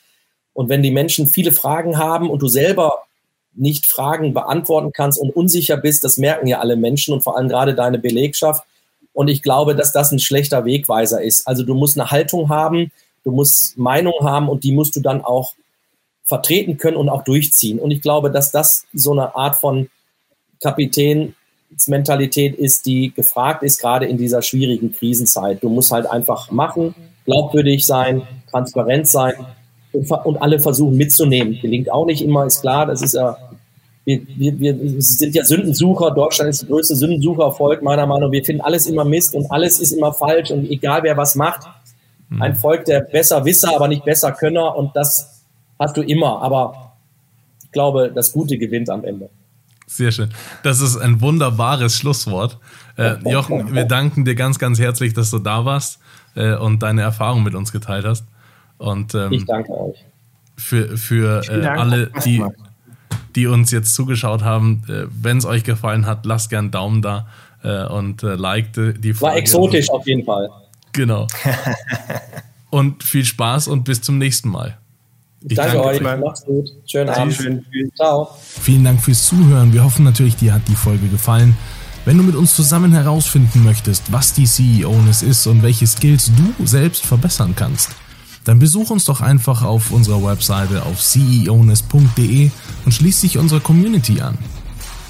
Und 0.53 0.69
wenn 0.69 0.83
die 0.83 0.91
Menschen 0.91 1.27
viele 1.27 1.53
Fragen 1.53 1.99
haben 1.99 2.31
und 2.31 2.43
du 2.43 2.49
selber 2.49 3.03
nicht 3.55 3.87
Fragen 3.87 4.35
beantworten 4.35 4.93
kannst 4.93 5.21
und 5.21 5.35
unsicher 5.35 5.77
bist, 5.77 6.05
das 6.05 6.17
merken 6.17 6.47
ja 6.47 6.61
alle 6.61 6.77
Menschen 6.77 7.13
und 7.15 7.23
vor 7.23 7.37
allem 7.37 7.49
gerade 7.49 7.75
deine 7.75 7.99
Belegschaft. 7.99 8.65
Und 9.13 9.29
ich 9.29 9.43
glaube, 9.43 9.75
dass 9.75 9.93
das 9.93 10.13
ein 10.13 10.21
schlechter 10.21 10.65
Wegweiser 10.65 11.23
ist. 11.23 11.47
Also 11.49 11.65
du 11.65 11.75
musst 11.75 11.99
eine 11.99 12.11
Haltung 12.11 12.49
haben, 12.49 12.93
du 13.25 13.33
musst 13.33 13.77
Meinung 13.77 14.15
haben 14.23 14.49
und 14.49 14.65
die 14.65 14.73
musst 14.73 14.95
du 14.95 15.01
dann 15.01 15.23
auch 15.23 15.55
vertreten 16.23 16.77
können 16.79 16.97
und 16.97 17.09
auch 17.09 17.25
durchziehen. 17.25 17.79
Und 17.79 17.91
ich 17.91 18.03
glaube, 18.03 18.31
dass 18.31 18.53
das 18.53 18.87
so 18.93 19.13
eine 19.13 19.35
Art 19.35 19.57
von 19.57 19.89
Kapitänsmentalität 20.63 22.55
ist, 22.55 22.87
die 22.87 23.13
gefragt 23.15 23.63
ist, 23.63 23.81
gerade 23.81 24.07
in 24.07 24.19
dieser 24.19 24.43
schwierigen 24.43 24.93
Krisenzeit. 24.93 25.63
Du 25.63 25.69
musst 25.69 25.91
halt 25.91 26.07
einfach 26.07 26.51
machen, 26.51 26.95
glaubwürdig 27.25 27.87
sein, 27.87 28.23
transparent 28.51 29.09
sein 29.09 29.35
und 29.93 30.43
alle 30.43 30.59
versuchen 30.59 30.97
mitzunehmen. 30.97 31.59
Gelingt 31.61 31.91
auch 31.91 32.07
nicht 32.07 32.23
immer, 32.23 32.47
ist 32.47 32.61
klar, 32.61 32.87
das 32.87 33.03
ist 33.03 33.15
ja 33.15 33.37
wir, 34.09 34.23
wir, 34.39 34.59
wir 34.59 35.03
sind 35.03 35.35
ja 35.35 35.45
Sündensucher. 35.45 36.13
Deutschland 36.13 36.49
ist 36.49 36.63
der 36.63 36.69
größte 36.71 36.97
Sündensuchervolk, 36.97 37.83
meiner 37.83 38.07
Meinung 38.07 38.31
nach. 38.31 38.33
Wir 38.33 38.45
finden 38.45 38.63
alles 38.63 38.87
immer 38.87 39.05
Mist 39.05 39.35
und 39.35 39.51
alles 39.51 39.81
ist 39.81 39.93
immer 39.93 40.15
falsch 40.15 40.51
und 40.51 40.71
egal 40.71 41.03
wer 41.03 41.15
was 41.19 41.35
macht. 41.35 41.69
Mhm. 42.31 42.41
Ein 42.41 42.57
Volk 42.57 42.87
der 42.87 43.01
besser 43.01 43.45
Wisser, 43.45 43.75
aber 43.75 43.87
nicht 43.87 44.07
besser 44.07 44.33
Könner 44.33 44.75
und 44.77 44.97
das 44.97 45.43
hast 45.79 45.95
du 45.99 46.01
immer. 46.01 46.41
Aber 46.41 46.95
ich 47.63 47.71
glaube, 47.71 48.11
das 48.15 48.33
Gute 48.33 48.57
gewinnt 48.57 48.89
am 48.89 49.05
Ende. 49.05 49.29
Sehr 49.87 50.11
schön. 50.11 50.31
Das 50.63 50.81
ist 50.81 50.97
ein 50.97 51.21
wunderbares 51.21 51.95
Schlusswort. 51.95 52.57
Äh, 52.97 53.17
Jochen, 53.31 53.75
wir 53.75 53.85
danken 53.85 54.25
dir 54.25 54.35
ganz, 54.35 54.59
ganz 54.59 54.79
herzlich, 54.79 55.13
dass 55.13 55.31
du 55.31 55.39
da 55.39 55.67
warst 55.67 55.99
äh, 56.35 56.57
und 56.57 56.83
deine 56.83 57.03
Erfahrung 57.03 57.43
mit 57.43 57.55
uns 57.55 57.73
geteilt 57.73 58.07
hast. 58.07 58.25
Und, 58.79 59.15
ähm, 59.15 59.33
ich 59.33 59.45
danke 59.45 59.73
euch. 59.73 60.05
Für, 60.57 60.97
für 60.97 61.43
äh, 61.49 61.67
alle, 61.67 62.11
die, 62.25 62.43
die 63.35 63.47
uns 63.47 63.71
jetzt 63.71 63.95
zugeschaut 63.95 64.43
haben. 64.43 64.83
Äh, 64.89 65.07
Wenn 65.11 65.39
es 65.39 65.45
euch 65.45 65.65
gefallen 65.65 66.07
hat, 66.07 66.27
lasst 66.27 66.51
gern 66.51 66.67
einen 66.67 66.71
Daumen 66.71 67.03
da 67.03 67.29
äh, 67.63 67.85
und 67.87 68.23
äh, 68.23 68.35
liked 68.35 68.77
die 68.77 69.13
Folge. 69.13 69.35
War 69.35 69.37
exotisch 69.37 69.91
auf 69.91 70.07
jeden 70.07 70.25
Fall. 70.25 70.51
Genau. 70.93 71.27
und 72.71 73.03
viel 73.03 73.25
Spaß 73.25 73.69
und 73.69 73.85
bis 73.85 74.01
zum 74.01 74.19
nächsten 74.19 74.49
Mal. 74.49 74.79
Ich 75.43 75.55
danke, 75.55 75.75
danke 75.75 75.89
euch. 75.89 76.05
euch. 76.05 76.21
Macht's 76.21 76.45
gut. 76.45 76.71
Schönen 76.87 77.11
Abend. 77.11 77.35
Schön. 77.35 77.65
Ciao. 77.95 78.29
Vielen 78.41 78.85
Dank 78.85 79.01
fürs 79.01 79.27
Zuhören. 79.27 79.73
Wir 79.73 79.85
hoffen 79.85 80.05
natürlich, 80.05 80.37
dir 80.37 80.55
hat 80.55 80.63
die 80.67 80.75
Folge 80.75 81.07
gefallen. 81.07 81.57
Wenn 82.05 82.17
du 82.17 82.25
mit 82.25 82.35
uns 82.35 82.57
zusammen 82.57 82.93
herausfinden 82.93 83.65
möchtest, 83.65 84.11
was 84.11 84.33
die 84.33 84.47
CEO-Ness 84.47 85.23
ist 85.23 85.47
und 85.47 85.63
welche 85.63 85.87
Skills 85.87 86.33
du 86.35 86.67
selbst 86.67 87.05
verbessern 87.05 87.55
kannst, 87.55 87.91
dann 88.49 88.59
besuch 88.59 88.89
uns 88.89 89.05
doch 89.05 89.21
einfach 89.21 89.63
auf 89.63 89.91
unserer 89.91 90.25
Webseite 90.25 90.87
auf 90.87 91.03
ceoness.de 91.03 92.51
und 92.87 92.95
schließ 92.95 93.21
dich 93.21 93.37
unserer 93.37 93.61
Community 93.61 94.23
an. 94.23 94.39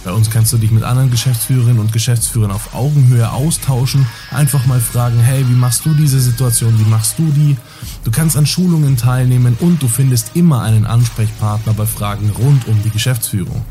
Bei 0.03 0.11
uns 0.11 0.29
kannst 0.29 0.53
du 0.53 0.59
dich 0.59 0.73
mit 0.73 0.83
anderen 0.83 1.13
Geschäftsführerinnen 1.13 1.79
und 1.79 1.93
Geschäftsführern 1.93 2.51
auf 2.51 2.75
Augenhöhe 2.75 3.31
austauschen, 3.31 4.07
einfach 4.33 4.67
mal 4.67 4.81
fragen, 4.81 5.21
hey, 5.21 5.49
wie 5.49 5.55
machst 5.55 5.87
du 5.87 5.95
diese 5.95 6.19
Situation, 6.19 6.77
wie 6.81 6.91
machst 6.91 7.17
du 7.21 7.31
die? 7.31 7.57
Du 8.03 8.11
kannst 8.11 8.37
an 8.37 8.45
Schulungen 8.45 8.97
teilnehmen 8.97 9.57
und 9.61 9.81
du 9.81 9.87
findest 9.87 10.35
immer 10.35 10.63
einen 10.63 10.85
Ansprechpartner 10.85 11.75
bei 11.75 11.87
Fragen 11.87 12.31
rund 12.31 12.67
um 12.67 12.83
die 12.83 12.91
Geschäftsführung. 12.91 13.65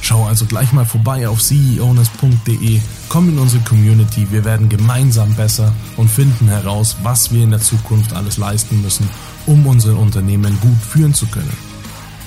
Schau 0.00 0.26
also 0.26 0.46
gleich 0.46 0.72
mal 0.72 0.84
vorbei 0.84 1.28
auf 1.28 1.40
ceowness.de, 1.40 2.80
komm 3.08 3.28
in 3.28 3.38
unsere 3.38 3.62
Community, 3.64 4.26
wir 4.30 4.44
werden 4.44 4.68
gemeinsam 4.68 5.34
besser 5.34 5.72
und 5.96 6.10
finden 6.10 6.48
heraus, 6.48 6.96
was 7.02 7.30
wir 7.30 7.44
in 7.44 7.50
der 7.50 7.60
Zukunft 7.60 8.12
alles 8.12 8.38
leisten 8.38 8.82
müssen, 8.82 9.08
um 9.46 9.66
unsere 9.66 9.96
Unternehmen 9.96 10.58
gut 10.60 10.80
führen 10.80 11.14
zu 11.14 11.26
können. 11.26 11.52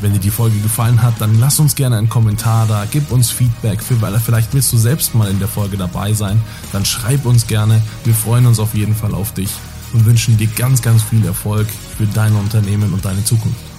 Wenn 0.01 0.13
dir 0.13 0.19
die 0.19 0.31
Folge 0.31 0.59
gefallen 0.59 1.01
hat, 1.01 1.19
dann 1.19 1.39
lass 1.39 1.59
uns 1.59 1.75
gerne 1.75 1.97
einen 1.97 2.09
Kommentar 2.09 2.67
da, 2.67 2.85
gib 2.89 3.11
uns 3.11 3.31
Feedback, 3.31 3.81
für, 3.81 4.01
weil 4.01 4.19
vielleicht 4.19 4.53
willst 4.53 4.71
du 4.73 4.77
selbst 4.77 5.15
mal 5.15 5.29
in 5.29 5.39
der 5.39 5.47
Folge 5.47 5.77
dabei 5.77 6.13
sein, 6.13 6.41
dann 6.71 6.85
schreib 6.85 7.25
uns 7.25 7.47
gerne, 7.47 7.81
wir 8.03 8.13
freuen 8.13 8.45
uns 8.45 8.59
auf 8.59 8.75
jeden 8.75 8.95
Fall 8.95 9.13
auf 9.13 9.33
dich 9.33 9.49
und 9.93 10.05
wünschen 10.05 10.37
dir 10.37 10.47
ganz, 10.47 10.81
ganz 10.81 11.03
viel 11.03 11.25
Erfolg 11.25 11.67
für 11.97 12.05
dein 12.07 12.33
Unternehmen 12.35 12.93
und 12.93 13.05
deine 13.05 13.23
Zukunft. 13.23 13.72